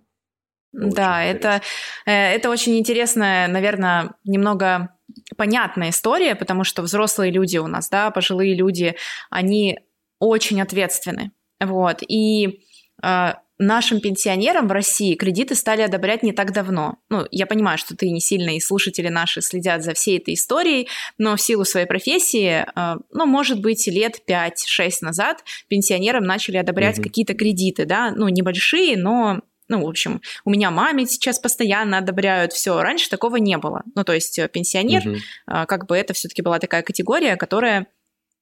Очень 0.73 0.91
да, 0.91 1.29
интересно. 1.29 1.61
это, 2.05 2.15
это 2.37 2.49
очень 2.49 2.79
интересная, 2.79 3.49
наверное, 3.49 4.15
немного 4.23 4.97
понятная 5.35 5.89
история, 5.89 6.35
потому 6.35 6.63
что 6.63 6.83
взрослые 6.83 7.33
люди 7.33 7.57
у 7.57 7.67
нас, 7.67 7.89
да, 7.89 8.11
пожилые 8.11 8.55
люди, 8.55 8.95
они 9.29 9.77
очень 10.19 10.61
ответственны. 10.61 11.33
Вот. 11.59 12.01
И 12.07 12.65
э, 13.03 13.33
нашим 13.65 13.99
пенсионерам 13.99 14.67
в 14.67 14.71
России 14.71 15.15
кредиты 15.15 15.55
стали 15.55 15.81
одобрять 15.81 16.23
не 16.23 16.31
так 16.31 16.53
давно. 16.53 16.97
Ну, 17.09 17.25
я 17.31 17.45
понимаю, 17.45 17.77
что 17.77 17.95
ты 17.95 18.09
не 18.09 18.19
сильно 18.19 18.55
и 18.55 18.59
слушатели 18.59 19.09
наши 19.09 19.41
следят 19.41 19.83
за 19.83 19.93
всей 19.93 20.17
этой 20.17 20.33
историей, 20.33 20.87
но 21.17 21.35
в 21.35 21.41
силу 21.41 21.65
своей 21.65 21.85
профессии, 21.85 22.65
э, 22.65 22.95
ну, 23.11 23.25
может 23.25 23.61
быть, 23.61 23.87
лет 23.87 24.21
5-6 24.27 24.91
назад 25.01 25.43
пенсионерам 25.67 26.23
начали 26.23 26.57
одобрять 26.57 26.99
угу. 26.99 27.03
какие-то 27.03 27.33
кредиты, 27.33 27.85
да, 27.85 28.11
ну, 28.11 28.27
небольшие, 28.29 28.97
но 28.97 29.41
ну, 29.69 29.85
в 29.85 29.87
общем, 29.87 30.21
у 30.43 30.49
меня 30.49 30.71
маме 30.71 31.05
сейчас 31.07 31.39
постоянно 31.39 31.97
одобряют 31.97 32.51
все. 32.51 32.81
Раньше 32.81 33.09
такого 33.09 33.37
не 33.37 33.57
было. 33.57 33.83
Ну, 33.95 34.03
то 34.03 34.13
есть 34.13 34.37
э, 34.37 34.49
пенсионер, 34.49 35.07
угу. 35.07 35.17
как 35.47 35.87
бы 35.87 35.97
это 35.97 36.13
все-таки 36.13 36.41
была 36.41 36.59
такая 36.59 36.83
категория, 36.83 37.37
которая 37.37 37.87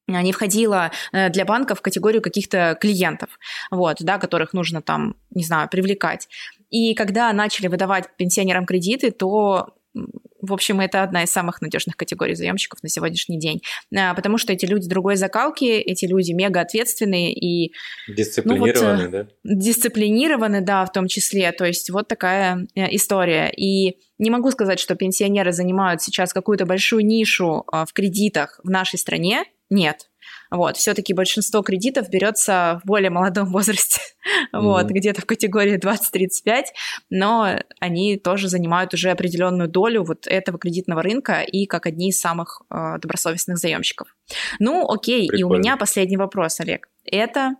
не 0.07 0.31
входила 0.31 0.91
э, 1.11 1.29
для 1.29 1.45
банка 1.45 1.75
в 1.75 1.81
категорию 1.81 2.21
каких-то 2.21 2.77
клиентов, 2.79 3.29
вот, 3.69 3.97
да, 3.99 4.17
которых 4.17 4.53
нужно 4.53 4.81
там, 4.81 5.15
не 5.29 5.43
знаю, 5.43 5.69
привлекать. 5.69 6.27
И 6.69 6.93
когда 6.95 7.31
начали 7.33 7.67
выдавать 7.67 8.09
пенсионерам 8.17 8.65
кредиты, 8.65 9.11
то 9.11 9.73
в 10.41 10.53
общем, 10.53 10.79
это 10.79 11.03
одна 11.03 11.23
из 11.23 11.31
самых 11.31 11.61
надежных 11.61 11.95
категорий 11.95 12.33
заемщиков 12.33 12.81
на 12.81 12.89
сегодняшний 12.89 13.39
день, 13.39 13.61
а, 13.95 14.13
потому 14.13 14.37
что 14.37 14.53
эти 14.53 14.65
люди 14.65 14.87
другой 14.87 15.15
закалки, 15.15 15.65
эти 15.65 16.05
люди 16.05 16.31
мега 16.31 16.61
ответственные 16.61 17.33
и 17.33 17.73
дисциплинированные, 18.07 18.97
ну, 18.97 19.03
вот, 19.03 19.11
да? 19.11 19.27
Дисциплинированы, 19.43 20.61
да, 20.61 20.85
в 20.85 20.91
том 20.91 21.07
числе. 21.07 21.51
То 21.51 21.65
есть 21.65 21.89
вот 21.89 22.07
такая 22.07 22.67
э, 22.73 22.95
история. 22.95 23.51
И 23.55 23.97
не 24.17 24.29
могу 24.29 24.49
сказать, 24.51 24.79
что 24.79 24.95
пенсионеры 24.95 25.51
занимают 25.51 26.01
сейчас 26.01 26.33
какую-то 26.33 26.65
большую 26.65 27.05
нишу 27.05 27.65
в 27.71 27.93
кредитах 27.93 28.59
в 28.63 28.69
нашей 28.69 28.97
стране. 28.97 29.43
Нет, 29.71 30.11
вот, 30.51 30.75
все-таки 30.75 31.13
большинство 31.13 31.61
кредитов 31.61 32.09
берется 32.09 32.81
в 32.83 32.87
более 32.87 33.09
молодом 33.09 33.45
возрасте, 33.51 34.01
mm-hmm. 34.53 34.59
вот, 34.59 34.85
где-то 34.87 35.21
в 35.21 35.25
категории 35.25 35.79
20-35, 35.79 36.65
но 37.09 37.57
они 37.79 38.17
тоже 38.17 38.49
занимают 38.49 38.93
уже 38.93 39.11
определенную 39.11 39.69
долю 39.69 40.03
вот 40.03 40.27
этого 40.27 40.59
кредитного 40.59 41.01
рынка 41.01 41.41
и 41.41 41.65
как 41.65 41.85
одни 41.85 42.09
из 42.09 42.19
самых 42.19 42.63
э, 42.69 42.97
добросовестных 43.01 43.57
заемщиков. 43.57 44.13
Ну, 44.59 44.85
окей, 44.91 45.29
Прикольно. 45.29 45.39
и 45.39 45.43
у 45.43 45.57
меня 45.57 45.77
последний 45.77 46.17
вопрос, 46.17 46.59
Олег. 46.59 46.89
Это 47.05 47.55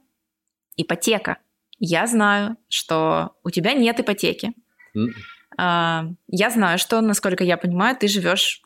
ипотека. 0.76 1.38
Я 1.80 2.08
знаю, 2.08 2.58
что 2.68 3.38
у 3.44 3.50
тебя 3.52 3.74
нет 3.74 4.02
ипотеки. 4.02 4.52
Mm-hmm. 4.98 5.62
Э, 5.62 6.14
я 6.28 6.50
знаю, 6.50 6.78
что, 6.78 7.00
насколько 7.00 7.46
я 7.46 7.56
понимаю, 7.56 7.96
ты 7.96 8.10
живешь 8.10 8.62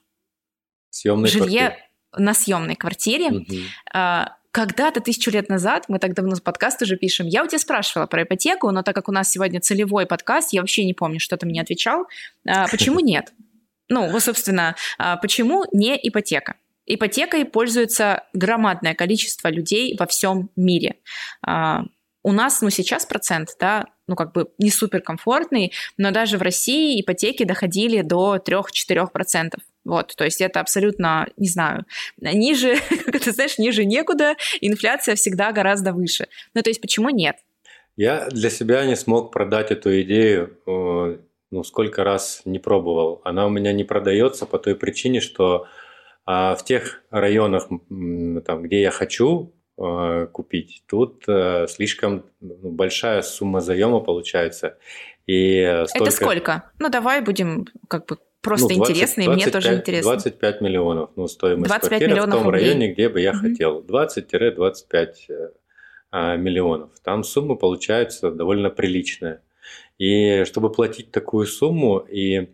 в 0.91 1.27
жилье 1.27 1.69
квартире 1.69 1.84
на 2.17 2.33
съемной 2.33 2.75
квартире. 2.75 3.29
Mm-hmm. 3.29 4.27
Когда-то, 4.55 5.01
тысячу 5.01 5.31
лет 5.31 5.49
назад, 5.49 5.85
мы 5.89 5.99
так 5.99 6.13
давно 6.13 6.37
подкаст 6.41 6.81
уже 6.81 6.95
пишем, 6.95 7.27
я 7.27 7.43
у 7.43 7.47
тебя 7.47 7.59
спрашивала 7.59 8.07
про 8.07 8.23
ипотеку, 8.23 8.71
но 8.71 8.83
так 8.83 8.95
как 8.95 9.09
у 9.09 9.11
нас 9.11 9.29
сегодня 9.29 9.59
целевой 9.59 10.05
подкаст, 10.05 10.53
я 10.53 10.61
вообще 10.61 10.85
не 10.85 10.93
помню, 10.93 11.19
что 11.19 11.35
ты 11.35 11.45
мне 11.45 11.61
отвечал. 11.61 12.07
А, 12.47 12.69
почему 12.69 12.99
нет? 13.01 13.33
Ну, 13.89 14.09
вот, 14.09 14.23
собственно, 14.23 14.77
а, 14.97 15.17
почему 15.17 15.65
не 15.73 15.99
ипотека? 16.01 16.55
Ипотекой 16.85 17.43
пользуется 17.43 18.23
громадное 18.31 18.95
количество 18.95 19.49
людей 19.49 19.93
во 19.99 20.05
всем 20.05 20.49
мире. 20.55 20.95
У 21.43 22.31
нас, 22.31 22.61
ну, 22.61 22.69
сейчас 22.69 23.05
процент, 23.05 23.49
да, 23.59 23.85
ну, 24.07 24.15
как 24.15 24.31
бы 24.31 24.49
не 24.57 24.71
суперкомфортный, 24.71 25.73
но 25.97 26.11
даже 26.11 26.37
в 26.37 26.41
России 26.41 27.01
ипотеки 27.01 27.43
доходили 27.43 28.03
до 28.03 28.37
3-4%. 28.37 29.57
Вот, 29.85 30.15
то 30.17 30.25
есть 30.25 30.41
это 30.41 30.59
абсолютно, 30.59 31.27
не 31.37 31.47
знаю, 31.47 31.85
ниже, 32.19 32.75
как 33.05 33.21
ты 33.21 33.31
знаешь, 33.31 33.57
ниже 33.59 33.85
некуда, 33.85 34.35
инфляция 34.59 35.15
всегда 35.15 35.51
гораздо 35.51 35.93
выше. 35.93 36.27
Ну, 36.55 36.61
то 36.61 36.69
есть 36.69 36.81
почему 36.81 37.11
нет? 37.11 37.37
Я 37.95 38.27
для 38.29 38.49
себя 38.49 38.85
не 38.85 38.95
смог 38.95 39.31
продать 39.31 39.71
эту 39.71 40.01
идею, 40.01 40.57
э, 40.67 41.17
ну, 41.51 41.63
сколько 41.63 42.03
раз 42.03 42.41
не 42.45 42.59
пробовал. 42.59 43.21
Она 43.23 43.45
у 43.45 43.49
меня 43.49 43.71
не 43.71 43.83
продается 43.83 44.45
по 44.45 44.59
той 44.59 44.75
причине, 44.75 45.21
что 45.21 45.67
а, 46.25 46.55
в 46.55 46.65
тех 46.65 47.01
районах, 47.11 47.69
там, 48.45 48.63
где 48.63 48.81
я 48.81 48.91
хочу 48.91 49.53
э, 49.77 50.27
купить, 50.31 50.83
тут 50.87 51.23
э, 51.27 51.67
слишком 51.69 52.25
ну, 52.41 52.71
большая 52.71 53.21
сумма 53.21 53.61
заема 53.61 53.99
получается. 53.99 54.77
И 55.27 55.83
столько... 55.87 56.03
Это 56.03 56.11
сколько? 56.11 56.71
Ну, 56.79 56.89
давай 56.89 57.21
будем 57.21 57.67
как 57.87 58.07
бы 58.07 58.17
просто 58.45 58.69
ну, 58.69 58.75
20, 58.77 58.91
интересно, 58.91 59.23
25, 59.25 59.25
и 59.25 59.43
мне 59.43 59.51
тоже 59.51 59.75
интересно. 59.75 60.11
25 60.11 60.61
миллионов, 60.61 61.09
ну, 61.15 61.27
стоимость 61.27 61.67
25 61.67 61.89
квартиры 61.89 62.21
в 62.21 62.31
том 62.31 62.43
рублей. 62.45 62.61
районе, 62.61 62.93
где 62.93 63.09
бы 63.09 63.19
я 63.19 63.31
угу. 63.31 63.39
хотел. 63.39 63.81
20-25 63.81 65.07
а, 66.11 66.35
миллионов. 66.37 66.91
Там 67.03 67.23
сумма 67.23 67.55
получается 67.55 68.31
довольно 68.31 68.69
приличная. 68.69 69.41
И 69.97 70.43
чтобы 70.45 70.71
платить 70.71 71.11
такую 71.11 71.45
сумму, 71.45 71.99
и 71.99 72.49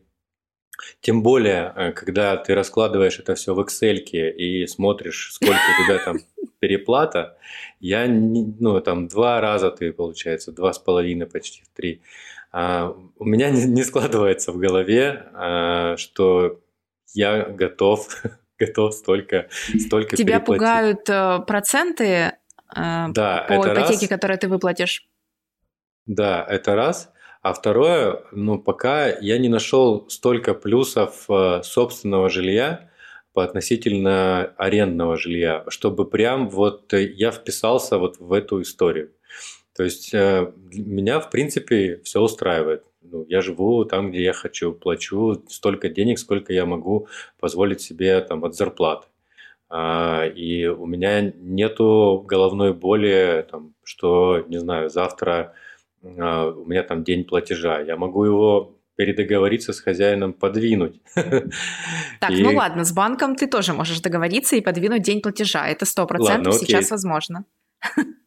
тем 1.01 1.23
более, 1.23 1.73
э, 1.75 1.91
когда 1.91 2.38
ты 2.38 2.56
раскладываешь 2.56 3.19
это 3.19 3.36
все 3.36 3.54
в 3.54 3.60
Excel 3.60 3.97
и 3.97 4.65
смотришь, 4.67 5.32
сколько 5.34 5.54
у 5.54 5.86
тебя 5.86 6.04
там 6.04 6.17
переплата, 6.60 7.38
я, 7.80 8.08
ну, 8.08 8.80
там 8.82 9.08
два 9.08 9.41
раза 9.41 9.71
ты, 9.71 9.91
получается, 9.91 10.51
два 10.51 10.73
с 10.73 10.80
половиной, 10.80 11.27
почти 11.27 11.63
три 11.75 12.01
у 12.53 13.25
меня 13.25 13.49
не, 13.49 13.83
складывается 13.83 14.51
в 14.51 14.57
голове, 14.57 15.29
а, 15.33 15.95
что 15.97 16.59
я 17.13 17.45
готов, 17.45 18.07
готов 18.59 18.93
столько, 18.93 19.47
столько 19.79 20.15
Тебя 20.15 20.39
переплатить. 20.39 20.59
пугают 20.59 21.09
э, 21.09 21.39
проценты 21.47 22.03
э, 22.05 22.33
да, 22.75 23.45
по 23.47 23.53
ипотеке, 23.55 24.01
раз. 24.01 24.07
которую 24.07 24.37
ты 24.37 24.47
выплатишь? 24.47 25.07
Да, 26.05 26.45
это 26.47 26.75
раз. 26.75 27.11
А 27.41 27.53
второе, 27.53 28.23
ну, 28.31 28.59
пока 28.59 29.07
я 29.07 29.37
не 29.39 29.49
нашел 29.49 30.07
столько 30.09 30.53
плюсов 30.53 31.25
э, 31.29 31.61
собственного 31.63 32.29
жилья 32.29 32.91
по 33.33 33.43
относительно 33.43 34.53
арендного 34.57 35.17
жилья, 35.17 35.63
чтобы 35.69 36.09
прям 36.09 36.49
вот 36.49 36.91
я 36.93 37.31
вписался 37.31 37.97
вот 37.97 38.19
в 38.19 38.33
эту 38.33 38.61
историю. 38.61 39.11
То 39.75 39.84
есть 39.84 40.13
э, 40.13 40.51
меня, 40.71 41.19
в 41.19 41.29
принципе, 41.29 42.01
все 42.03 42.21
устраивает. 42.21 42.84
Ну, 43.01 43.25
я 43.27 43.41
живу 43.41 43.84
там, 43.86 44.12
где 44.12 44.23
я 44.23 44.34
хочу, 44.34 44.73
плачу 44.73 45.43
столько 45.49 45.89
денег, 45.89 46.19
сколько 46.19 46.53
я 46.53 46.65
могу 46.65 47.07
позволить 47.39 47.81
себе 47.81 48.21
там, 48.21 48.43
от 48.43 48.55
зарплаты. 48.55 49.07
А, 49.69 50.25
и 50.25 50.65
у 50.67 50.86
меня 50.86 51.21
нету 51.21 52.23
головной 52.27 52.73
боли, 52.73 53.45
там, 53.49 53.73
что, 53.84 54.43
не 54.47 54.60
знаю, 54.60 54.89
завтра 54.89 55.53
а, 56.03 56.47
у 56.49 56.65
меня 56.65 56.84
там 56.84 57.03
день 57.03 57.23
платежа. 57.23 57.79
Я 57.79 57.95
могу 57.95 58.25
его 58.25 58.77
передоговориться 58.95 59.73
с 59.73 59.79
хозяином 59.79 60.34
подвинуть. 60.34 61.01
Так, 62.19 62.31
и... 62.31 62.43
ну 62.43 62.55
ладно, 62.55 62.84
с 62.84 62.91
банком 62.91 63.36
ты 63.36 63.47
тоже 63.47 63.73
можешь 63.73 63.99
договориться 63.99 64.55
и 64.55 64.62
подвинуть 64.62 65.01
день 65.01 65.21
платежа. 65.21 65.67
Это 65.67 65.86
сто 65.86 66.05
процентов 66.05 66.53
сейчас 66.53 66.91
возможно. 66.91 67.45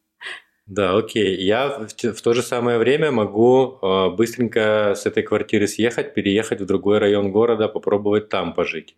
Да, 0.66 0.96
окей. 0.96 1.37
Я 1.42 1.87
в, 1.87 2.12
в 2.12 2.22
то 2.22 2.33
же 2.33 2.42
самое 2.42 2.79
время 2.79 3.11
могу 3.11 3.79
э, 3.83 4.11
быстренько 4.11 4.94
с 4.96 5.05
этой 5.05 5.22
квартиры 5.22 5.66
съехать, 5.66 6.14
переехать 6.14 6.61
в 6.61 6.66
другой 6.66 6.98
район 6.98 7.31
города, 7.33 7.68
попробовать 7.68 8.29
там 8.29 8.55
пожить. 8.55 8.96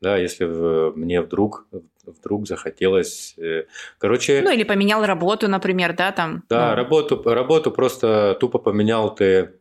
Да, 0.00 0.16
если 0.16 0.44
в, 0.44 0.92
мне 0.96 1.20
вдруг 1.22 1.66
вдруг 2.06 2.46
захотелось, 2.46 3.34
э, 3.38 3.64
короче. 3.98 4.42
Ну 4.42 4.50
или 4.50 4.64
поменял 4.64 5.04
работу, 5.06 5.48
например, 5.48 5.94
да, 5.96 6.12
там. 6.12 6.42
Да, 6.48 6.70
ну. 6.70 6.76
работу, 6.76 7.22
работу 7.24 7.70
просто 7.70 8.36
тупо 8.40 8.58
поменял 8.58 9.14
ты 9.14 9.54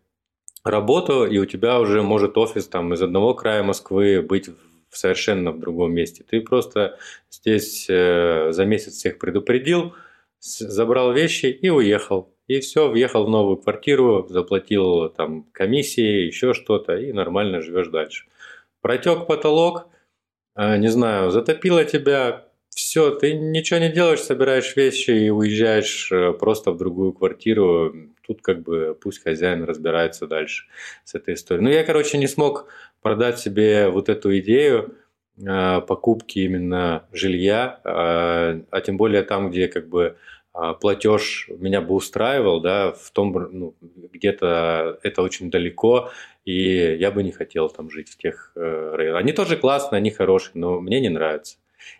работу, 0.64 1.26
и 1.26 1.38
у 1.38 1.46
тебя 1.46 1.80
уже 1.80 2.02
может 2.02 2.38
офис 2.38 2.68
там 2.68 2.94
из 2.94 3.02
одного 3.02 3.34
края 3.34 3.64
Москвы 3.64 4.22
быть 4.22 4.50
в 4.90 4.98
совершенно 4.98 5.52
в 5.52 5.60
другом 5.60 5.94
месте. 5.94 6.24
Ты 6.30 6.42
просто 6.42 6.98
здесь 7.30 7.88
э, 7.90 8.52
за 8.52 8.66
месяц 8.66 8.94
всех 8.94 9.20
предупредил 9.20 9.94
забрал 10.44 11.14
вещи 11.14 11.46
и 11.46 11.70
уехал. 11.70 12.34
И 12.48 12.60
все, 12.60 12.90
въехал 12.90 13.26
в 13.26 13.30
новую 13.30 13.58
квартиру, 13.58 14.28
заплатил 14.30 15.10
там 15.10 15.44
комиссии, 15.54 16.26
еще 16.26 16.54
что-то, 16.54 16.98
и 16.98 17.14
нормально 17.14 17.62
живешь 17.62 17.88
дальше. 17.88 18.26
Протек 18.82 19.28
потолок, 19.28 19.88
э, 20.56 20.78
не 20.78 20.90
знаю, 20.90 21.32
затопило 21.32 21.86
тебя, 21.86 22.50
все, 22.70 23.12
ты 23.12 23.34
ничего 23.34 23.80
не 23.80 23.90
делаешь, 23.90 24.20
собираешь 24.20 24.76
вещи 24.76 25.12
и 25.12 25.30
уезжаешь 25.30 26.12
э, 26.12 26.34
просто 26.34 26.72
в 26.72 26.78
другую 26.78 27.14
квартиру. 27.14 27.94
Тут 28.28 28.42
как 28.42 28.62
бы 28.64 28.98
пусть 29.02 29.24
хозяин 29.24 29.64
разбирается 29.64 30.28
дальше 30.28 30.66
с 31.06 31.16
этой 31.16 31.36
историей. 31.36 31.64
Ну, 31.64 31.70
я, 31.70 31.84
короче, 31.84 32.18
не 32.18 32.28
смог 32.28 32.68
продать 33.02 33.40
себе 33.40 33.88
вот 33.90 34.10
эту 34.10 34.38
идею 34.40 34.96
покупки 35.38 36.40
именно 36.40 37.06
жилья, 37.12 37.80
а 37.84 38.82
тем 38.82 38.98
более 38.98 39.24
там, 39.24 39.50
где 39.50 39.68
как 39.68 39.90
бы 39.90 40.16
а, 40.54 40.76
платеж 40.76 41.50
меня 41.58 41.82
бы 41.82 41.96
устраивал, 41.96 42.62
да, 42.62 42.92
в 42.92 43.10
том, 43.10 43.34
ну, 43.52 43.76
где-то 43.82 45.00
это 45.02 45.24
очень 45.24 45.50
далеко, 45.50 46.12
и 46.46 46.96
я 47.00 47.10
бы 47.10 47.24
не 47.24 47.32
хотел 47.32 47.70
там 47.70 47.90
жить 47.90 48.10
в 48.10 48.18
тех 48.18 48.52
э, 48.56 48.96
районах. 48.96 49.22
Они 49.22 49.34
тоже 49.34 49.58
классные, 49.58 49.98
они 49.98 50.12
хорошие, 50.12 50.52
но 50.54 50.80
мне 50.80 51.00
не 51.02 51.10
нравится. 51.10 51.58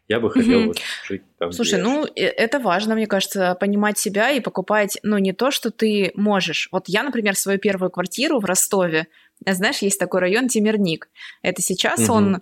я 0.08 0.20
бы 0.20 0.30
хотел 0.30 0.62
mm-hmm. 0.62 0.68
вот 0.68 0.78
жить 1.08 1.24
там. 1.40 1.52
Слушай, 1.52 1.82
ну 1.82 2.06
э, 2.06 2.26
это 2.26 2.60
важно, 2.60 2.94
мне 2.94 3.08
кажется, 3.08 3.58
понимать 3.60 3.98
себя 3.98 4.30
и 4.30 4.40
покупать, 4.40 5.00
ну 5.02 5.18
не 5.18 5.34
то, 5.34 5.50
что 5.50 5.72
ты 5.72 6.12
можешь. 6.14 6.70
Вот 6.72 6.84
я, 6.88 7.02
например, 7.02 7.36
свою 7.36 7.58
первую 7.58 7.90
квартиру 7.90 8.40
в 8.40 8.46
Ростове, 8.46 9.08
знаешь, 9.44 9.80
есть 9.80 10.00
такой 10.00 10.20
район 10.20 10.48
Темирник. 10.48 11.10
Это 11.42 11.64
сейчас 11.64 12.02
mm-hmm. 12.02 12.14
он 12.14 12.42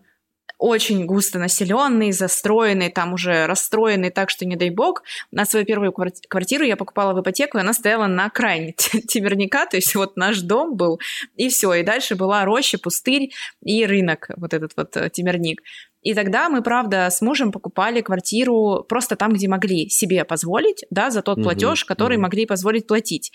очень 0.61 1.07
густо 1.07 1.39
населенный, 1.39 2.11
застроенный, 2.11 2.91
там 2.91 3.13
уже 3.13 3.47
расстроенный 3.47 4.11
так, 4.11 4.29
что 4.29 4.45
не 4.45 4.55
дай 4.55 4.69
бог. 4.69 5.01
На 5.31 5.45
свою 5.45 5.65
первую 5.65 5.91
квартиру 5.91 6.63
я 6.63 6.77
покупала 6.77 7.13
в 7.13 7.21
ипотеку, 7.21 7.57
и 7.57 7.61
она 7.61 7.73
стояла 7.73 8.05
на 8.05 8.25
окраине 8.25 8.73
Тимирника, 9.07 9.65
то 9.65 9.77
есть 9.77 9.95
вот 9.95 10.17
наш 10.17 10.41
дом 10.41 10.75
был, 10.75 10.99
и 11.35 11.49
все. 11.49 11.73
И 11.73 11.83
дальше 11.83 12.15
была 12.15 12.45
роща, 12.45 12.77
пустырь 12.77 13.31
и 13.63 13.85
рынок, 13.87 14.29
вот 14.37 14.53
этот 14.53 14.73
вот 14.77 14.95
э, 14.97 15.09
Тимирник. 15.09 15.63
И 16.03 16.13
тогда 16.13 16.47
мы, 16.49 16.61
правда, 16.61 17.07
с 17.09 17.21
мужем 17.21 17.51
покупали 17.51 18.01
квартиру 18.01 18.85
просто 18.87 19.15
там, 19.15 19.33
где 19.33 19.47
могли 19.47 19.89
себе 19.89 20.25
позволить, 20.25 20.85
да, 20.91 21.09
за 21.09 21.23
тот 21.23 21.41
платеж, 21.41 21.85
который 21.85 22.17
могли 22.17 22.45
позволить 22.45 22.85
платить. 22.85 23.31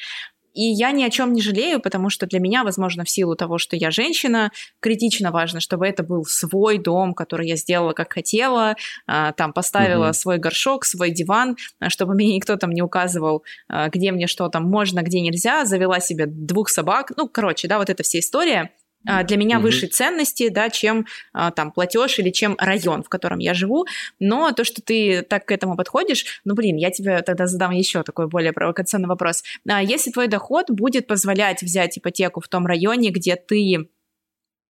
И 0.56 0.62
я 0.62 0.90
ни 0.90 1.04
о 1.04 1.10
чем 1.10 1.34
не 1.34 1.42
жалею, 1.42 1.80
потому 1.80 2.08
что 2.08 2.26
для 2.26 2.40
меня, 2.40 2.64
возможно, 2.64 3.04
в 3.04 3.10
силу 3.10 3.36
того, 3.36 3.58
что 3.58 3.76
я 3.76 3.90
женщина, 3.90 4.50
критично 4.80 5.30
важно, 5.30 5.60
чтобы 5.60 5.86
это 5.86 6.02
был 6.02 6.24
свой 6.24 6.78
дом, 6.78 7.12
который 7.12 7.46
я 7.46 7.56
сделала 7.56 7.92
как 7.92 8.14
хотела, 8.14 8.74
а, 9.06 9.32
там 9.32 9.52
поставила 9.52 10.06
угу. 10.06 10.14
свой 10.14 10.38
горшок, 10.38 10.86
свой 10.86 11.10
диван, 11.10 11.56
чтобы 11.88 12.14
мне 12.14 12.34
никто 12.34 12.56
там 12.56 12.70
не 12.70 12.80
указывал, 12.80 13.44
а, 13.68 13.90
где 13.90 14.12
мне 14.12 14.26
что 14.26 14.48
там 14.48 14.64
можно, 14.64 15.02
где 15.02 15.20
нельзя, 15.20 15.66
завела 15.66 16.00
себе 16.00 16.24
двух 16.26 16.70
собак, 16.70 17.12
ну, 17.16 17.28
короче, 17.28 17.68
да, 17.68 17.78
вот 17.78 17.90
эта 17.90 18.02
вся 18.02 18.20
история. 18.20 18.72
А, 19.06 19.22
для 19.22 19.36
меня 19.36 19.56
mm-hmm. 19.56 19.60
выше 19.60 19.86
ценности, 19.86 20.48
да, 20.48 20.68
чем 20.70 21.06
а, 21.32 21.50
там 21.50 21.70
платеж 21.70 22.18
или 22.18 22.30
чем 22.30 22.56
район, 22.58 23.02
в 23.02 23.08
котором 23.08 23.38
я 23.38 23.54
живу. 23.54 23.86
Но 24.18 24.50
то, 24.52 24.64
что 24.64 24.82
ты 24.82 25.22
так 25.22 25.46
к 25.46 25.52
этому 25.52 25.76
подходишь, 25.76 26.40
ну, 26.44 26.54
блин, 26.54 26.76
я 26.76 26.90
тебе 26.90 27.22
тогда 27.22 27.46
задам 27.46 27.70
еще 27.70 28.02
такой 28.02 28.26
более 28.26 28.52
провокационный 28.52 29.08
вопрос. 29.08 29.44
А 29.68 29.82
если 29.82 30.10
твой 30.10 30.28
доход 30.28 30.70
будет 30.70 31.06
позволять 31.06 31.62
взять 31.62 31.98
ипотеку 31.98 32.40
в 32.40 32.48
том 32.48 32.66
районе, 32.66 33.10
где 33.10 33.36
ты 33.36 33.88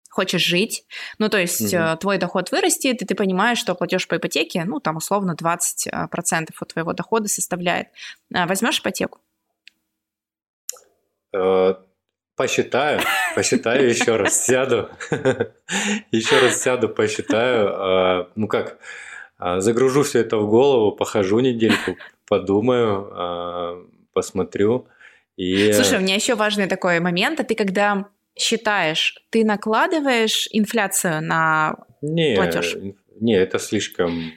хочешь 0.09 0.43
жить, 0.43 0.85
ну, 1.17 1.29
то 1.29 1.37
есть 1.37 1.73
mm-hmm. 1.73 1.97
твой 1.97 2.17
доход 2.17 2.51
вырастет, 2.51 3.01
и 3.01 3.05
ты 3.05 3.15
понимаешь, 3.15 3.57
что 3.57 3.75
платеж 3.75 4.07
по 4.07 4.15
ипотеке, 4.17 4.63
ну, 4.65 4.79
там, 4.79 4.97
условно, 4.97 5.35
20% 5.37 6.49
от 6.59 6.73
твоего 6.73 6.93
дохода 6.93 7.27
составляет. 7.27 7.87
Возьмешь 8.29 8.79
ипотеку? 8.79 9.19
Э, 11.33 11.73
Посчитаю, 12.35 12.99
посчитаю 13.35 13.89
еще 13.89 14.15
раз, 14.15 14.45
сяду, 14.45 14.89
еще 16.11 16.39
раз 16.39 16.61
сяду, 16.61 16.89
посчитаю. 16.89 17.69
А, 17.73 18.29
ну 18.35 18.47
как, 18.47 18.79
а, 19.37 19.59
загружу 19.59 20.03
все 20.03 20.19
это 20.19 20.37
в 20.37 20.49
голову, 20.49 20.95
похожу 20.95 21.39
недельку, 21.39 21.97
подумаю, 22.27 23.09
а, 23.11 23.85
посмотрю. 24.13 24.87
И... 25.35 25.73
Слушай, 25.73 25.99
у 25.99 26.01
меня 26.01 26.15
еще 26.15 26.35
важный 26.35 26.67
такой 26.67 26.99
момент, 26.99 27.39
а 27.39 27.43
ты 27.43 27.55
когда 27.55 28.05
считаешь, 28.37 29.21
ты 29.29 29.43
накладываешь 29.43 30.47
инфляцию 30.51 31.21
на 31.21 31.75
не, 32.01 32.35
платеж? 32.35 32.75
Не, 33.19 33.35
это 33.35 33.59
слишком 33.59 34.31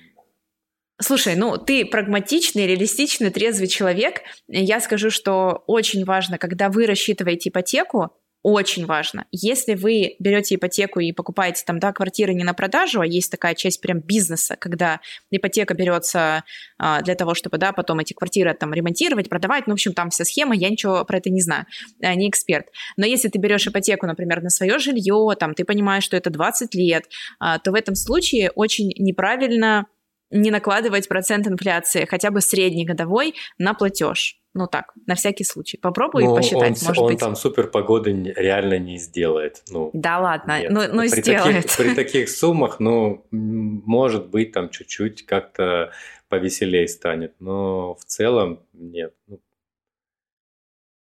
Слушай, 1.00 1.36
ну 1.36 1.58
ты 1.58 1.86
прагматичный, 1.86 2.66
реалистичный, 2.66 3.30
трезвый 3.30 3.68
человек. 3.68 4.22
Я 4.48 4.80
скажу, 4.80 5.10
что 5.10 5.62
очень 5.68 6.04
важно, 6.04 6.38
когда 6.38 6.70
вы 6.70 6.86
рассчитываете 6.86 7.50
ипотеку, 7.50 8.10
очень 8.42 8.86
важно. 8.86 9.26
Если 9.32 9.74
вы 9.74 10.16
берете 10.20 10.54
ипотеку 10.54 11.00
и 11.00 11.12
покупаете 11.12 11.64
там, 11.66 11.80
да, 11.80 11.92
квартиры 11.92 12.34
не 12.34 12.44
на 12.44 12.54
продажу, 12.54 13.00
а 13.00 13.06
есть 13.06 13.30
такая 13.30 13.54
часть 13.54 13.80
прям 13.80 14.00
бизнеса, 14.00 14.56
когда 14.58 15.00
ипотека 15.30 15.74
берется 15.74 16.44
а, 16.78 17.02
для 17.02 17.16
того, 17.16 17.34
чтобы, 17.34 17.58
да, 17.58 17.72
потом 17.72 17.98
эти 17.98 18.12
квартиры 18.12 18.54
там 18.54 18.72
ремонтировать, 18.72 19.28
продавать, 19.28 19.66
ну, 19.66 19.72
в 19.72 19.74
общем, 19.74 19.92
там 19.92 20.10
вся 20.10 20.24
схема, 20.24 20.54
я 20.54 20.70
ничего 20.70 21.04
про 21.04 21.18
это 21.18 21.30
не 21.30 21.40
знаю, 21.40 21.66
а, 22.02 22.14
не 22.14 22.28
эксперт. 22.28 22.66
Но 22.96 23.06
если 23.06 23.28
ты 23.28 23.38
берешь 23.38 23.66
ипотеку, 23.66 24.06
например, 24.06 24.42
на 24.42 24.50
свое 24.50 24.78
жилье, 24.78 25.34
там, 25.38 25.54
ты 25.54 25.64
понимаешь, 25.64 26.04
что 26.04 26.16
это 26.16 26.30
20 26.30 26.74
лет, 26.74 27.04
а, 27.40 27.58
то 27.58 27.72
в 27.72 27.74
этом 27.74 27.96
случае 27.96 28.50
очень 28.54 28.92
неправильно 28.98 29.86
не 30.30 30.50
накладывать 30.50 31.08
процент 31.08 31.46
инфляции, 31.46 32.04
хотя 32.04 32.30
бы 32.30 32.40
средний 32.40 32.84
годовой, 32.84 33.34
на 33.58 33.74
платеж. 33.74 34.37
Ну 34.58 34.66
так, 34.66 34.92
на 35.06 35.14
всякий 35.14 35.44
случай. 35.44 35.76
Попробуй 35.76 36.24
Но 36.24 36.34
посчитать, 36.34 36.82
он, 36.82 36.86
может 36.88 36.98
он 36.98 37.06
быть. 37.12 37.20
там 37.20 37.36
супер 37.36 37.68
погоды 37.68 38.10
реально 38.34 38.80
не 38.80 38.98
сделает. 38.98 39.62
Ну, 39.70 39.90
да 39.92 40.18
ладно, 40.18 40.58
нет. 40.58 40.70
ну, 40.72 40.80
ну 40.92 41.02
при 41.02 41.20
сделает. 41.20 41.62
Таких, 41.62 41.76
при 41.78 41.94
таких 41.94 42.28
суммах, 42.28 42.80
ну, 42.80 43.24
может 43.30 44.30
быть, 44.30 44.50
там 44.50 44.68
чуть-чуть 44.68 45.26
как-то 45.26 45.92
повеселее 46.28 46.88
станет. 46.88 47.34
Но 47.38 47.94
в 47.94 48.04
целом 48.04 48.64
нет. 48.72 49.14
Ну, 49.28 49.38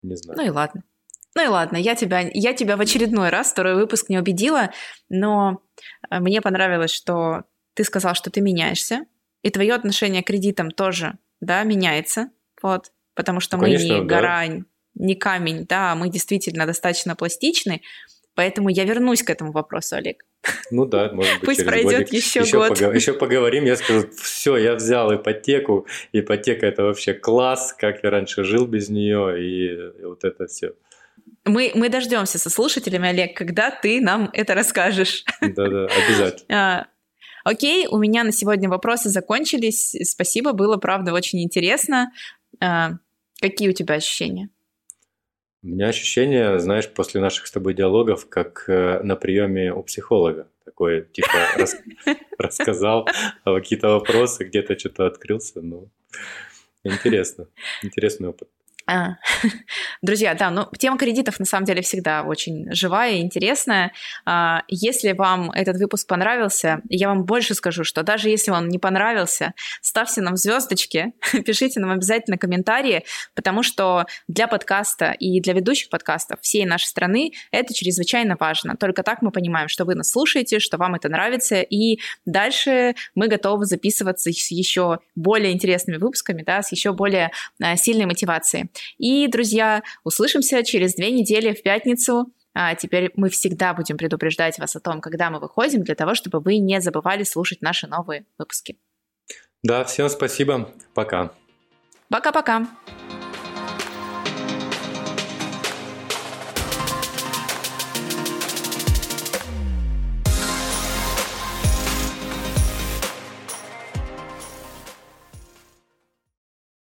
не 0.00 0.16
знаю. 0.16 0.40
Ну 0.40 0.46
и 0.46 0.48
ладно. 0.48 0.82
Ну 1.34 1.44
и 1.44 1.46
ладно, 1.46 1.76
я 1.76 1.94
тебя, 1.96 2.20
я 2.32 2.54
тебя 2.54 2.78
в 2.78 2.80
очередной 2.80 3.28
раз, 3.28 3.50
второй 3.50 3.74
выпуск 3.74 4.08
не 4.08 4.18
убедила, 4.18 4.70
но 5.10 5.60
э, 6.08 6.18
мне 6.18 6.40
понравилось, 6.40 6.92
что 6.92 7.42
ты 7.74 7.84
сказал, 7.84 8.14
что 8.14 8.30
ты 8.30 8.40
меняешься, 8.40 9.04
и 9.42 9.50
твое 9.50 9.74
отношение 9.74 10.22
к 10.22 10.28
кредитам 10.28 10.70
тоже, 10.70 11.18
да, 11.40 11.62
меняется, 11.64 12.30
вот, 12.62 12.92
потому 13.14 13.40
что 13.40 13.56
ну, 13.56 13.62
мы 13.62 13.68
конечно, 13.68 13.94
не 13.94 14.00
да. 14.00 14.04
гора, 14.04 14.44
не 14.94 15.14
камень, 15.14 15.66
да, 15.66 15.94
мы 15.94 16.08
действительно 16.08 16.66
достаточно 16.66 17.16
пластичны, 17.16 17.82
поэтому 18.34 18.68
я 18.68 18.84
вернусь 18.84 19.22
к 19.22 19.30
этому 19.30 19.52
вопросу, 19.52 19.96
Олег. 19.96 20.24
Ну 20.70 20.84
да, 20.84 21.10
может 21.12 21.40
быть, 21.40 21.44
Пусть 21.44 21.64
пройдет 21.64 22.00
годик. 22.00 22.12
еще, 22.12 22.40
еще 22.40 22.58
год. 22.58 22.78
Погов... 22.78 22.94
Еще 22.94 23.14
поговорим, 23.14 23.64
я 23.64 23.76
скажу, 23.76 24.08
все, 24.22 24.56
я 24.56 24.74
взял 24.74 25.14
ипотеку, 25.14 25.86
ипотека 26.12 26.66
это 26.66 26.82
вообще 26.82 27.14
класс, 27.14 27.74
как 27.78 28.02
я 28.02 28.10
раньше 28.10 28.44
жил 28.44 28.66
без 28.66 28.88
нее, 28.88 29.42
и, 29.42 30.02
и 30.02 30.04
вот 30.04 30.24
это 30.24 30.46
все. 30.46 30.72
Мы, 31.46 31.72
мы 31.74 31.88
дождемся 31.88 32.38
со 32.38 32.50
слушателями, 32.50 33.08
Олег, 33.08 33.36
когда 33.36 33.70
ты 33.70 34.00
нам 34.00 34.30
это 34.32 34.54
расскажешь. 34.54 35.24
Да-да, 35.40 35.86
обязательно. 35.86 36.46
А, 36.50 36.86
Окей, 37.44 37.86
у 37.86 37.98
меня 37.98 38.24
на 38.24 38.32
сегодня 38.32 38.70
вопросы 38.70 39.10
закончились. 39.10 39.94
Спасибо, 40.02 40.52
было, 40.52 40.78
правда, 40.78 41.12
очень 41.12 41.42
интересно. 41.42 42.10
Какие 43.40 43.68
у 43.68 43.72
тебя 43.72 43.96
ощущения? 43.96 44.48
У 45.62 45.68
меня 45.68 45.88
ощущение, 45.88 46.58
знаешь, 46.58 46.88
после 46.92 47.20
наших 47.20 47.46
с 47.46 47.50
тобой 47.50 47.74
диалогов, 47.74 48.28
как 48.28 48.64
э, 48.68 49.00
на 49.02 49.16
приеме 49.16 49.72
у 49.72 49.82
психолога. 49.82 50.48
Такое, 50.64 51.02
типа, 51.02 51.28
рассказал 52.38 53.08
какие-то 53.44 53.88
вопросы, 53.88 54.44
где-то 54.44 54.78
что-то 54.78 55.06
открылся. 55.06 55.62
Ну, 55.62 55.88
интересно. 56.82 57.48
Интересный 57.82 58.28
опыт. 58.28 58.48
А, 58.86 59.14
друзья, 60.02 60.34
да, 60.34 60.50
ну 60.50 60.68
тема 60.78 60.98
кредитов 60.98 61.38
на 61.38 61.46
самом 61.46 61.64
деле 61.64 61.80
всегда 61.80 62.22
очень 62.22 62.70
живая 62.70 63.14
и 63.14 63.20
интересная. 63.20 63.92
А, 64.26 64.62
если 64.68 65.12
вам 65.12 65.50
этот 65.52 65.78
выпуск 65.78 66.06
понравился, 66.06 66.82
я 66.90 67.08
вам 67.08 67.24
больше 67.24 67.54
скажу, 67.54 67.84
что 67.84 68.02
даже 68.02 68.28
если 68.28 68.50
он 68.50 68.68
не 68.68 68.78
понравился, 68.78 69.54
ставьте 69.80 70.20
нам 70.20 70.36
звездочки, 70.36 71.14
пишите 71.46 71.80
нам 71.80 71.92
обязательно 71.92 72.36
комментарии, 72.36 73.04
потому 73.34 73.62
что 73.62 74.04
для 74.28 74.48
подкаста 74.48 75.12
и 75.12 75.40
для 75.40 75.54
ведущих 75.54 75.88
подкастов 75.88 76.40
всей 76.42 76.66
нашей 76.66 76.86
страны 76.86 77.32
это 77.52 77.72
чрезвычайно 77.72 78.36
важно. 78.38 78.76
Только 78.76 79.02
так 79.02 79.22
мы 79.22 79.30
понимаем, 79.30 79.68
что 79.68 79.86
вы 79.86 79.94
нас 79.94 80.10
слушаете, 80.10 80.58
что 80.58 80.76
вам 80.76 80.94
это 80.94 81.08
нравится, 81.08 81.62
и 81.62 82.00
дальше 82.26 82.96
мы 83.14 83.28
готовы 83.28 83.64
записываться 83.64 84.30
с 84.30 84.50
еще 84.50 84.98
более 85.14 85.52
интересными 85.52 85.96
выпусками, 85.96 86.42
да, 86.42 86.62
с 86.62 86.70
еще 86.70 86.92
более 86.92 87.30
а, 87.62 87.76
сильной 87.76 88.04
мотивацией. 88.04 88.68
И, 88.98 89.26
друзья, 89.28 89.82
услышимся 90.04 90.62
через 90.62 90.94
две 90.94 91.10
недели 91.10 91.54
в 91.54 91.62
пятницу. 91.62 92.32
А 92.54 92.74
теперь 92.76 93.10
мы 93.16 93.30
всегда 93.30 93.74
будем 93.74 93.96
предупреждать 93.96 94.58
вас 94.58 94.76
о 94.76 94.80
том, 94.80 95.00
когда 95.00 95.28
мы 95.30 95.40
выходим, 95.40 95.82
для 95.82 95.96
того, 95.96 96.14
чтобы 96.14 96.40
вы 96.40 96.58
не 96.58 96.80
забывали 96.80 97.24
слушать 97.24 97.62
наши 97.62 97.86
новые 97.86 98.26
выпуски. 98.38 98.78
Да, 99.62 99.82
всем 99.84 100.08
спасибо. 100.08 100.70
Пока. 100.94 101.32
Пока-пока. 102.08 102.68